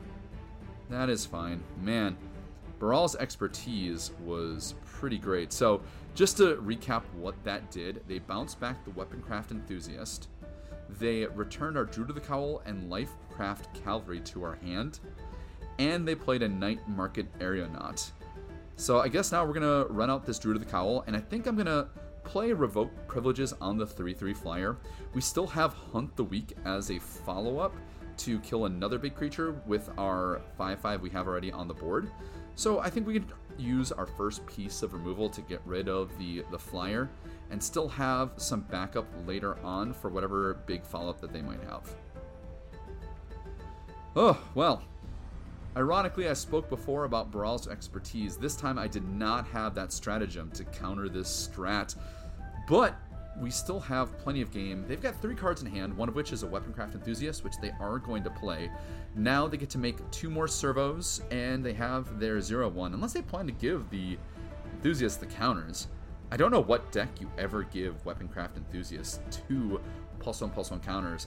That 0.89 1.09
is 1.11 1.27
fine. 1.27 1.63
Man, 1.83 2.17
Baral's 2.79 3.17
expertise 3.17 4.13
was 4.25 4.75
pretty 4.85 5.19
great. 5.19 5.53
So, 5.53 5.83
just 6.15 6.37
to 6.37 6.57
recap 6.57 7.03
what 7.15 7.35
that 7.45 7.71
did, 7.71 8.03
they 8.07 8.21
bounced 8.21 8.61
back 8.61 8.85
the 8.85 8.91
Weaponcraft 8.93 9.51
Enthusiast 9.51 10.29
they 10.99 11.27
returned 11.27 11.77
our 11.77 11.85
Druid 11.85 12.11
of 12.11 12.15
the 12.15 12.21
Cowl 12.21 12.63
and 12.65 12.91
Lifecraft 12.91 13.65
Cavalry 13.85 14.21
to 14.21 14.43
our 14.45 14.55
hand, 14.57 15.01
and 15.79 16.07
they 16.07 16.15
played 16.15 16.43
a 16.43 16.49
Night 16.49 16.87
Market 16.89 17.27
Aeronaut. 17.41 18.11
So 18.77 19.01
I 19.01 19.09
guess 19.09 19.33
now 19.33 19.45
we're 19.45 19.55
gonna 19.55 19.87
run 19.87 20.11
out 20.11 20.25
this 20.25 20.39
Druid 20.39 20.57
of 20.57 20.65
the 20.65 20.71
Cowl, 20.71 21.05
and 21.07 21.17
I 21.17 21.21
think 21.21 21.47
I'm 21.47 21.57
gonna 21.57 21.89
play 22.25 22.53
Revoke 22.53 22.91
Privileges 23.07 23.53
on 23.61 23.77
the 23.77 23.87
3-3 23.87 24.35
flyer. 24.35 24.77
We 25.15 25.21
still 25.21 25.47
have 25.47 25.75
Hunt 25.75 26.15
the 26.17 26.25
Weak 26.25 26.57
as 26.65 26.91
a 26.91 26.99
follow-up 26.99 27.75
to 28.19 28.39
kill 28.41 28.67
another 28.67 28.99
big 28.99 29.15
creature 29.15 29.61
with 29.67 29.91
our 29.99 30.41
5-5 30.59 31.01
we 31.01 31.11
have 31.11 31.27
already 31.27 31.53
on 31.53 31.69
the 31.69 31.75
board. 31.75 32.11
So 32.55 32.81
I 32.81 32.89
think 32.89 33.07
we 33.07 33.15
can 33.15 33.31
use 33.59 33.93
our 33.93 34.07
first 34.07 34.47
piece 34.47 34.83
of 34.83 34.93
removal 34.93 35.29
to 35.31 35.41
get 35.43 35.61
rid 35.65 35.89
of 35.89 36.17
the, 36.19 36.45
the 36.51 36.59
flyer 36.59 37.09
and 37.51 37.63
still 37.63 37.89
have 37.89 38.33
some 38.37 38.63
backup 38.63 39.07
later 39.27 39.59
on 39.63 39.93
for 39.93 40.11
whatever 40.11 40.55
big 40.67 40.85
follow-up 40.85 41.21
that 41.21 41.33
they 41.33 41.43
might 41.43 41.63
have. 41.65 41.91
Oh, 44.15 44.41
well. 44.55 44.83
Ironically, 45.77 46.27
I 46.29 46.33
spoke 46.33 46.71
before 46.71 47.05
about 47.05 47.31
Baral's 47.31 47.69
expertise. 47.69 48.39
This 48.39 48.57
time 48.57 48.79
I 48.79 48.89
did 48.89 49.07
not 49.07 49.47
have 49.49 49.75
that 49.75 49.93
stratagem 49.93 50.51
to 50.53 50.65
counter 50.65 51.11
this 51.11 51.51
strat. 51.53 51.97
But 52.67 52.97
we 53.41 53.51
still 53.51 53.81
have 53.81 54.17
plenty 54.19 54.41
of 54.41 54.51
game. 54.51 54.85
They've 54.89 55.01
got 55.01 55.21
three 55.21 55.35
cards 55.35 55.63
in 55.63 55.67
hand, 55.67 55.97
one 55.97 56.09
of 56.09 56.15
which 56.15 56.33
is 56.33 56.43
a 56.43 56.47
Weaponcraft 56.47 56.95
Enthusiast, 56.95 57.45
which 57.45 57.59
they 57.61 57.73
are 57.81 57.99
going 57.99 58.25
to 58.25 58.31
play. 58.31 58.71
Now 59.15 59.47
they 59.47 59.57
get 59.57 59.71
to 59.71 59.79
make 59.79 60.11
two 60.11 60.31
more 60.31 60.49
servos, 60.49 61.21
and 61.31 61.65
they 61.65 61.75
have 61.75 62.19
their 62.19 62.41
0 62.41 62.69
1, 62.69 62.95
unless 62.95 63.13
they 63.13 63.23
plan 63.23 63.47
to 63.47 63.53
give 63.53 63.91
the 63.91 64.19
Enthusiast 64.75 65.21
the 65.21 65.27
counters. 65.27 65.89
I 66.31 66.37
don't 66.37 66.51
know 66.51 66.61
what 66.61 66.91
deck 66.93 67.09
you 67.21 67.31
ever 67.39 67.63
give 67.63 68.03
Weaponcraft 68.05 68.57
Enthusiast 68.57 69.21
two 69.31 69.81
Pulse 70.19 70.41
1 70.41 70.51
Pulse 70.51 70.71
1 70.71 70.81
counters. 70.81 71.27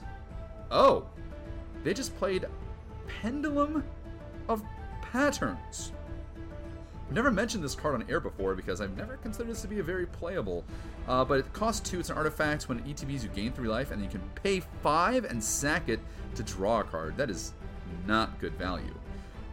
Oh! 0.72 1.06
They 1.84 1.94
just 1.94 2.16
played 2.18 2.46
Pendulum 3.08 3.84
of 4.48 4.64
Patterns. 5.02 5.94
I've 7.10 7.16
never 7.16 7.32
mentioned 7.32 7.64
this 7.64 7.74
card 7.74 7.96
on 7.96 8.06
air 8.08 8.20
before 8.20 8.54
because 8.54 8.82
I've 8.82 8.96
never 8.96 9.18
considered 9.18 9.50
this 9.50 9.64
to 9.64 9.68
be 9.68 9.80
a 9.80 9.84
very 9.84 10.06
playable. 10.06 10.64
Uh, 11.08 11.26
but 11.26 11.40
it 11.40 11.54
costs 11.54 11.90
two. 11.90 12.00
It's 12.00 12.12
an 12.12 12.18
artifact. 12.18 12.70
When 12.70 12.78
it 12.78 12.86
ETBs, 12.86 13.24
you 13.24 13.30
gain 13.30 13.52
three 13.52 13.68
life, 13.68 13.90
and 13.90 14.04
you 14.04 14.08
can 14.08 14.22
pay 14.36 14.60
five 14.84 15.26
and 15.26 15.44
sack 15.44 15.90
it 15.90 16.00
to 16.36 16.44
draw 16.44 16.82
a 16.82 16.84
card. 16.84 17.18
That 17.18 17.32
is 17.32 17.54
not 18.06 18.40
good 18.40 18.54
value. 18.54 18.94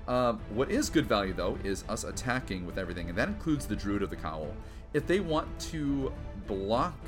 Um, 0.07 0.38
what 0.51 0.71
is 0.71 0.90
good 0.90 1.07
value, 1.07 1.33
though, 1.33 1.59
is 1.64 1.83
us 1.88 2.05
attacking 2.05 2.66
with 2.66 2.77
everything, 2.77 3.09
and 3.09 3.16
that 3.16 3.29
includes 3.29 3.64
the 3.64 3.75
Druid 3.75 4.03
of 4.03 4.11
the 4.11 4.16
Cowl. 4.16 4.55
If 4.92 5.07
they 5.07 5.21
want 5.21 5.49
to 5.71 6.12
block 6.47 6.99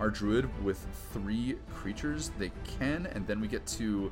our 0.00 0.10
Druid 0.10 0.64
with 0.64 0.84
three 1.12 1.54
creatures, 1.72 2.32
they 2.36 2.50
can, 2.80 3.06
and 3.06 3.28
then 3.28 3.40
we 3.40 3.46
get 3.46 3.64
to 3.68 4.10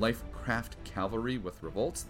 Lifecraft 0.00 0.70
Cavalry 0.84 1.36
with 1.36 1.62
Revolts 1.62 2.06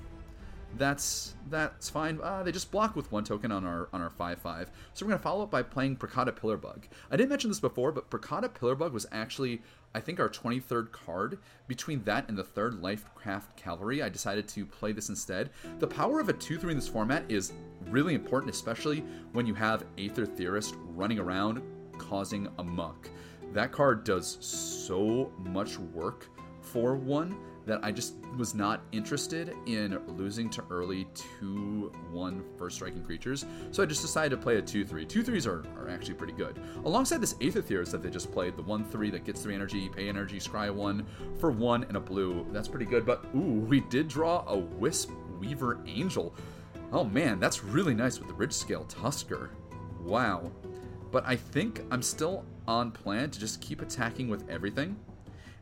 that's 0.78 1.34
that's 1.48 1.88
fine. 1.88 2.20
Uh, 2.22 2.42
they 2.42 2.52
just 2.52 2.70
block 2.70 2.96
with 2.96 3.10
one 3.12 3.24
token 3.24 3.52
on 3.52 3.64
our 3.64 3.88
on 3.92 4.00
our 4.00 4.10
five 4.10 4.38
five. 4.38 4.70
So 4.94 5.04
we're 5.04 5.10
gonna 5.10 5.22
follow 5.22 5.42
up 5.42 5.50
by 5.50 5.62
playing 5.62 5.96
Prakhata 5.96 6.32
Pillarbug. 6.32 6.84
I 7.10 7.16
didn't 7.16 7.30
mention 7.30 7.50
this 7.50 7.60
before, 7.60 7.92
but 7.92 8.10
Prakhata 8.10 8.48
Pillarbug 8.48 8.92
was 8.92 9.06
actually 9.12 9.62
I 9.94 10.00
think 10.00 10.20
our 10.20 10.28
23rd 10.28 10.92
card. 10.92 11.38
Between 11.68 12.04
that 12.04 12.28
and 12.28 12.36
the 12.36 12.44
third 12.44 12.82
Lifecraft 12.82 13.56
Cavalry, 13.56 14.02
I 14.02 14.10
decided 14.10 14.46
to 14.48 14.66
play 14.66 14.92
this 14.92 15.08
instead. 15.08 15.50
The 15.78 15.86
power 15.86 16.20
of 16.20 16.28
a 16.28 16.34
2 16.34 16.58
3 16.58 16.72
in 16.72 16.76
this 16.76 16.86
format 16.86 17.24
is 17.30 17.52
really 17.88 18.14
important, 18.14 18.52
especially 18.52 19.02
when 19.32 19.46
you 19.46 19.54
have 19.54 19.86
Aether 19.96 20.26
Theorist 20.26 20.74
running 20.94 21.18
around 21.18 21.62
causing 21.96 22.46
a 22.58 22.62
muck. 22.62 23.08
That 23.54 23.72
card 23.72 24.04
does 24.04 24.36
so 24.44 25.32
much 25.38 25.78
work 25.78 26.28
for 26.60 26.94
one 26.94 27.38
that 27.66 27.80
I 27.82 27.90
just 27.90 28.14
was 28.36 28.54
not 28.54 28.82
interested 28.92 29.54
in 29.66 29.98
losing 30.16 30.48
to 30.50 30.64
early 30.70 31.06
2 31.40 31.92
1 32.10 32.44
first 32.56 32.76
striking 32.76 33.02
creatures. 33.02 33.44
So 33.72 33.82
I 33.82 33.86
just 33.86 34.02
decided 34.02 34.30
to 34.30 34.36
play 34.36 34.56
a 34.56 34.62
2 34.62 34.84
3. 34.84 35.04
2 35.04 35.22
3s 35.22 35.46
are, 35.46 35.64
are 35.78 35.88
actually 35.88 36.14
pretty 36.14 36.32
good. 36.32 36.60
Alongside 36.84 37.20
this 37.20 37.34
Aether 37.40 37.60
Theorist 37.62 37.92
that 37.92 38.02
they 38.02 38.10
just 38.10 38.32
played, 38.32 38.56
the 38.56 38.62
1 38.62 38.84
3 38.84 39.10
that 39.10 39.24
gets 39.24 39.42
3 39.42 39.54
energy, 39.54 39.88
pay 39.88 40.08
energy, 40.08 40.38
scry 40.38 40.72
1 40.72 41.04
for 41.38 41.50
1 41.50 41.84
and 41.84 41.96
a 41.96 42.00
blue. 42.00 42.46
That's 42.52 42.68
pretty 42.68 42.86
good. 42.86 43.04
But 43.04 43.24
ooh, 43.34 43.64
we 43.68 43.80
did 43.80 44.08
draw 44.08 44.44
a 44.46 44.56
Wisp 44.56 45.10
Weaver 45.40 45.80
Angel. 45.86 46.34
Oh 46.92 47.04
man, 47.04 47.40
that's 47.40 47.64
really 47.64 47.94
nice 47.94 48.18
with 48.18 48.28
the 48.28 48.34
Ridge 48.34 48.52
Scale 48.52 48.84
Tusker. 48.84 49.50
Wow. 50.00 50.52
But 51.10 51.24
I 51.26 51.34
think 51.34 51.82
I'm 51.90 52.02
still 52.02 52.44
on 52.68 52.92
plan 52.92 53.30
to 53.30 53.40
just 53.40 53.60
keep 53.60 53.82
attacking 53.82 54.28
with 54.28 54.48
everything. 54.48 54.96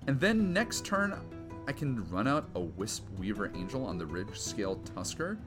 And 0.07 0.21
then 0.21 0.53
next 0.53 0.85
turn, 0.85 1.15
I 1.67 1.73
can 1.73 2.09
run 2.11 2.29
out 2.29 2.49
a 2.55 2.61
Wisp 2.61 3.05
Weaver 3.19 3.51
Angel 3.55 3.85
on 3.87 3.99
the 3.99 4.07
Ridge 4.07 4.39
Scale 4.39 4.77
Tusker. 4.95 5.39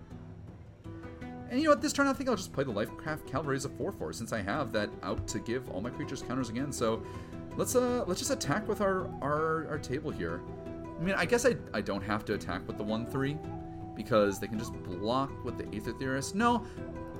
And 1.50 1.60
you 1.60 1.66
know 1.66 1.72
what, 1.72 1.82
this 1.82 1.94
turn 1.94 2.08
I 2.08 2.14
think 2.14 2.30
I'll 2.30 2.36
just 2.36 2.52
play 2.52 2.64
the 2.64 2.74
Lifecraft 2.74 3.28
Cavalry 3.28 3.56
as 3.56 3.66
a 3.66 3.70
4-4 3.70 4.14
since 4.14 4.34
I 4.34 4.42
have 4.42 4.72
that 4.74 4.90
out 5.04 5.28
to 5.30 5.40
give 5.40 5.70
all 5.70 5.80
my 5.80 5.90
creatures 5.90 6.22
counters 6.22 6.50
again. 6.50 6.72
So 6.72 7.02
let's 7.56 7.76
uh 7.76 8.04
let's 8.06 8.20
just 8.20 8.32
attack 8.32 8.68
with 8.68 8.82
our 8.82 9.08
our, 9.22 9.68
our 9.70 9.80
table 9.80 10.12
here. 10.12 10.42
I 11.00 11.04
mean, 11.04 11.16
I 11.16 11.26
guess 11.26 11.46
I, 11.46 11.56
I 11.74 11.82
don't 11.82 12.02
have 12.02 12.26
to 12.26 12.34
attack 12.34 12.68
with 12.68 12.78
the 12.78 12.84
1-3 12.84 13.38
because 13.96 14.40
they 14.40 14.48
can 14.48 14.58
just 14.58 14.74
block 14.84 15.32
with 15.46 15.58
the 15.58 15.76
Aether 15.76 15.94
Theorist. 15.94 16.34
No, 16.36 16.66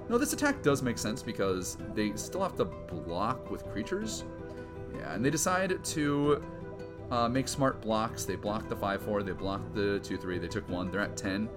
no, 0.10 0.18
this 0.18 0.34
attack 0.34 0.64
does 0.64 0.82
make 0.82 0.98
sense 0.98 1.22
because 1.22 1.78
they 1.94 2.14
still 2.16 2.42
have 2.42 2.56
to 2.56 2.66
block 2.66 3.52
with 3.52 3.66
creatures. 3.72 4.24
Yeah, 4.96 5.14
and 5.14 5.24
they 5.24 5.30
decide 5.30 5.84
to 5.84 6.44
uh, 7.12 7.28
make 7.28 7.48
smart 7.48 7.82
blocks. 7.82 8.26
They 8.26 8.36
blocked 8.36 8.70
the 8.70 8.76
5 8.76 9.02
4, 9.02 9.24
they 9.24 9.32
blocked 9.32 9.74
the 9.74 10.00
2 10.00 10.18
3, 10.18 10.38
they 10.40 10.48
took 10.48 10.68
1, 10.70 10.92
they're 10.92 11.02
at 11.02 11.18
10. 11.18 11.50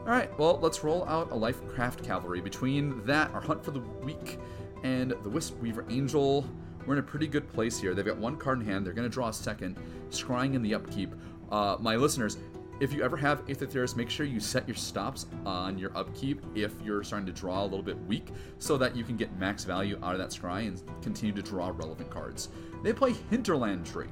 Alright, 0.00 0.38
well, 0.38 0.58
let's 0.60 0.84
roll 0.84 1.06
out 1.06 1.30
a 1.30 1.34
Lifecraft 1.34 2.04
Cavalry. 2.04 2.40
Between 2.40 3.04
that, 3.06 3.30
our 3.32 3.40
Hunt 3.40 3.64
for 3.64 3.70
the 3.70 3.80
Weak, 3.80 4.38
and 4.82 5.12
the 5.22 5.30
Wisp 5.30 5.58
Weaver 5.60 5.86
Angel, 5.88 6.46
we're 6.86 6.94
in 6.94 6.98
a 6.98 7.02
pretty 7.02 7.26
good 7.26 7.48
place 7.48 7.78
here. 7.78 7.94
They've 7.94 8.04
got 8.04 8.18
one 8.18 8.36
card 8.36 8.60
in 8.60 8.66
hand, 8.66 8.84
they're 8.84 8.92
going 8.92 9.08
to 9.08 9.12
draw 9.12 9.28
a 9.28 9.32
second, 9.32 9.78
scrying 10.10 10.54
in 10.54 10.62
the 10.62 10.74
upkeep. 10.74 11.14
Uh, 11.50 11.76
my 11.80 11.96
listeners, 11.96 12.36
if 12.80 12.92
you 12.92 13.02
ever 13.02 13.16
have 13.16 13.48
Aether 13.48 13.66
Theorist, 13.66 13.96
make 13.96 14.10
sure 14.10 14.26
you 14.26 14.40
set 14.40 14.68
your 14.68 14.74
stops 14.74 15.26
on 15.46 15.78
your 15.78 15.96
upkeep 15.96 16.42
if 16.54 16.74
you're 16.84 17.02
starting 17.02 17.26
to 17.26 17.32
draw 17.32 17.62
a 17.62 17.64
little 17.64 17.82
bit 17.82 17.98
weak, 18.06 18.28
so 18.58 18.76
that 18.76 18.94
you 18.94 19.04
can 19.04 19.16
get 19.16 19.34
max 19.38 19.64
value 19.64 19.98
out 20.02 20.12
of 20.12 20.18
that 20.18 20.30
scry 20.30 20.66
and 20.66 20.82
continue 21.00 21.34
to 21.34 21.42
draw 21.42 21.68
relevant 21.68 22.10
cards. 22.10 22.50
They 22.82 22.92
play 22.92 23.14
Hinterland 23.30 23.84
Drake 23.84 24.10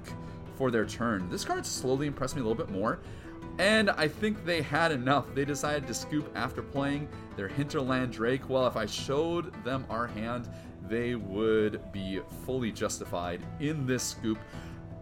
for 0.57 0.71
their 0.71 0.85
turn. 0.85 1.29
This 1.29 1.45
card 1.45 1.67
slowly 1.67 2.07
impressed 2.07 2.37
me 2.37 2.43
a 2.43 2.45
little 2.45 2.65
bit 2.65 2.73
more, 2.73 3.01
and 3.59 3.91
I 3.91 4.09
think 4.09 4.45
they 4.45 4.63
had 4.63 4.93
enough. 4.93 5.35
They 5.35 5.45
decided 5.45 5.87
to 5.87 5.95
scoop 5.95 6.31
after 6.35 6.63
playing 6.63 7.09
their 7.37 7.49
Hinterland 7.49 8.13
Drake. 8.13 8.49
Well, 8.49 8.67
if 8.67 8.77
I 8.77 8.87
showed 8.87 9.53
them 9.65 9.85
our 9.91 10.07
hand, 10.07 10.49
they 10.89 11.15
would 11.15 11.93
be 11.93 12.21
fully 12.45 12.73
justified 12.73 13.43
in 13.61 13.87
this 13.87 14.03
scoop. 14.03 14.39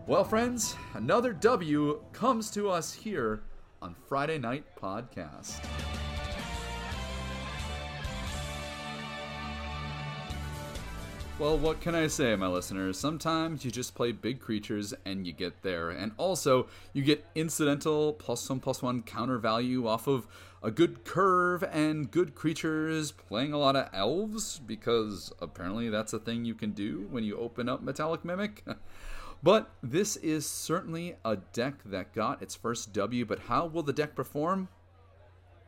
Well, 0.07 0.25
friends, 0.25 0.77
another 0.95 1.33
W 1.33 2.03
comes 2.13 2.51
to 2.53 2.69
us 2.69 2.93
here 2.93 3.43
on 3.81 3.95
Friday 4.09 4.39
Night 4.39 4.65
Podcast. 4.81 5.65
Well, 11.41 11.57
what 11.57 11.81
can 11.81 11.95
I 11.95 12.09
say, 12.09 12.37
my 12.37 12.49
listeners? 12.49 12.99
Sometimes 12.99 13.65
you 13.65 13.71
just 13.71 13.95
play 13.95 14.13
big 14.13 14.41
creatures 14.41 14.93
and 15.07 15.27
you 15.27 15.33
get 15.33 15.63
there. 15.63 15.89
And 15.89 16.13
also, 16.19 16.67
you 16.93 17.03
get 17.03 17.25
incidental 17.35 18.13
plus 18.13 18.47
one 18.51 18.61
plus 18.61 18.83
one 18.83 19.03
counter 19.03 19.39
value 19.39 19.89
off 19.89 20.07
of 20.07 20.27
a 20.63 20.71
good 20.71 21.03
curve 21.07 21.65
and 21.73 22.11
good 22.11 22.35
creatures 22.35 23.13
playing 23.13 23.55
a 23.55 23.59
lot 23.59 23.75
of 23.75 23.89
elves, 23.95 24.59
because 24.59 25.33
apparently 25.41 25.89
that's 25.89 26.13
a 26.13 26.19
thing 26.19 26.45
you 26.45 26.55
can 26.55 26.73
do 26.73 27.09
when 27.11 27.25
you 27.25 27.39
open 27.39 27.71
up 27.71 27.81
Metallic 27.81 28.23
Mimic. 28.23 28.63
but 29.43 29.71
this 29.83 30.17
is 30.17 30.45
certainly 30.45 31.17
a 31.25 31.37
deck 31.37 31.77
that 31.87 32.13
got 32.13 32.43
its 32.43 32.55
first 32.55 32.93
W, 32.93 33.25
but 33.25 33.39
how 33.39 33.65
will 33.65 33.83
the 33.83 33.95
deck 33.95 34.15
perform? 34.15 34.69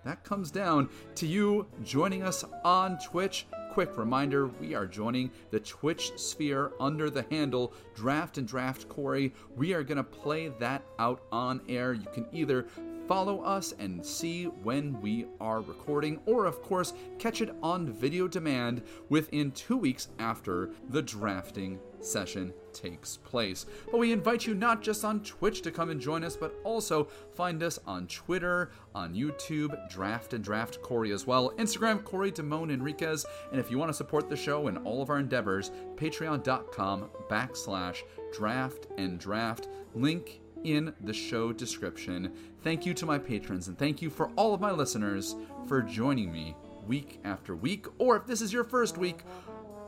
That 0.04 0.22
comes 0.22 0.50
down 0.50 0.90
to 1.14 1.26
you 1.26 1.66
joining 1.82 2.22
us 2.22 2.44
on 2.62 2.98
Twitch. 2.98 3.46
Quick 3.72 3.96
reminder 3.96 4.48
we 4.48 4.74
are 4.74 4.84
joining 4.84 5.30
the 5.50 5.58
Twitch 5.58 6.12
sphere 6.16 6.72
under 6.78 7.08
the 7.08 7.24
handle 7.30 7.72
Draft 7.94 8.36
and 8.36 8.46
Draft 8.46 8.86
Corey. 8.86 9.32
We 9.56 9.72
are 9.72 9.82
going 9.82 9.96
to 9.96 10.04
play 10.04 10.48
that 10.58 10.82
out 10.98 11.22
on 11.32 11.62
air. 11.70 11.94
You 11.94 12.06
can 12.12 12.26
either 12.32 12.66
follow 13.08 13.40
us 13.40 13.72
and 13.78 14.04
see 14.04 14.44
when 14.44 15.00
we 15.00 15.24
are 15.40 15.62
recording, 15.62 16.20
or 16.26 16.44
of 16.44 16.60
course, 16.60 16.92
catch 17.18 17.40
it 17.40 17.54
on 17.62 17.90
video 17.90 18.28
demand 18.28 18.82
within 19.08 19.50
two 19.52 19.78
weeks 19.78 20.08
after 20.18 20.68
the 20.90 21.00
drafting 21.00 21.80
session 22.04 22.52
takes 22.72 23.16
place. 23.18 23.66
But 23.90 23.98
we 23.98 24.12
invite 24.12 24.46
you 24.46 24.54
not 24.54 24.82
just 24.82 25.04
on 25.04 25.22
Twitch 25.22 25.62
to 25.62 25.70
come 25.70 25.90
and 25.90 26.00
join 26.00 26.24
us, 26.24 26.36
but 26.36 26.54
also 26.64 27.08
find 27.34 27.62
us 27.62 27.78
on 27.86 28.06
Twitter, 28.06 28.70
on 28.94 29.14
YouTube, 29.14 29.76
Draft 29.90 30.34
and 30.34 30.42
Draft 30.42 30.82
Corey 30.82 31.12
as 31.12 31.26
well, 31.26 31.52
Instagram 31.58 32.02
Corey 32.04 32.32
Damone 32.32 32.72
Enriquez, 32.72 33.26
and 33.50 33.60
if 33.60 33.70
you 33.70 33.78
want 33.78 33.88
to 33.90 33.94
support 33.94 34.28
the 34.28 34.36
show 34.36 34.68
and 34.68 34.78
all 34.78 35.02
of 35.02 35.10
our 35.10 35.18
endeavors, 35.18 35.70
patreon.com 35.96 37.08
backslash 37.28 38.02
draft 38.32 38.86
and 38.98 39.18
draft. 39.18 39.68
Link 39.94 40.40
in 40.64 40.94
the 41.02 41.12
show 41.12 41.52
description. 41.52 42.32
Thank 42.62 42.86
you 42.86 42.94
to 42.94 43.06
my 43.06 43.18
patrons 43.18 43.68
and 43.68 43.78
thank 43.78 44.00
you 44.00 44.10
for 44.10 44.30
all 44.36 44.54
of 44.54 44.60
my 44.60 44.70
listeners 44.70 45.36
for 45.66 45.82
joining 45.82 46.32
me 46.32 46.56
week 46.86 47.20
after 47.24 47.54
week. 47.56 47.86
Or 47.98 48.16
if 48.16 48.26
this 48.26 48.40
is 48.40 48.52
your 48.52 48.64
first 48.64 48.96
week, 48.96 49.20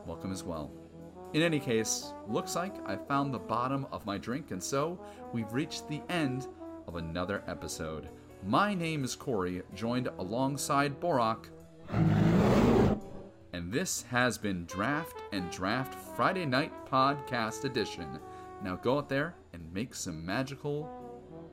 welcome 0.05 0.31
as 0.31 0.43
well. 0.43 0.71
In 1.33 1.41
any 1.41 1.59
case, 1.59 2.13
looks 2.27 2.55
like 2.55 2.73
I 2.87 2.95
found 2.95 3.33
the 3.33 3.39
bottom 3.39 3.85
of 3.91 4.05
my 4.05 4.17
drink, 4.17 4.51
and 4.51 4.63
so 4.63 4.99
we've 5.33 5.51
reached 5.51 5.87
the 5.87 6.01
end 6.09 6.47
of 6.87 6.95
another 6.95 7.43
episode. 7.47 8.09
My 8.45 8.73
name 8.73 9.03
is 9.03 9.15
Corey, 9.15 9.63
joined 9.73 10.07
alongside 10.19 10.99
Borak. 11.01 11.49
And 13.51 13.71
this 13.71 14.03
has 14.03 14.37
been 14.37 14.65
Draft 14.65 15.23
and 15.31 15.49
Draft 15.51 15.95
Friday 16.15 16.45
Night 16.45 16.71
Podcast 16.89 17.65
Edition. 17.65 18.19
Now 18.63 18.75
go 18.75 18.97
out 18.97 19.09
there 19.09 19.35
and 19.53 19.73
make 19.73 19.93
some 19.93 20.25
magical 20.25 20.89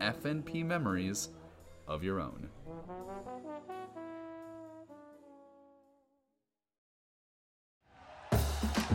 FNP 0.01 0.65
memories 0.65 1.31
of 1.89 2.05
your 2.05 2.21
own. 2.21 2.49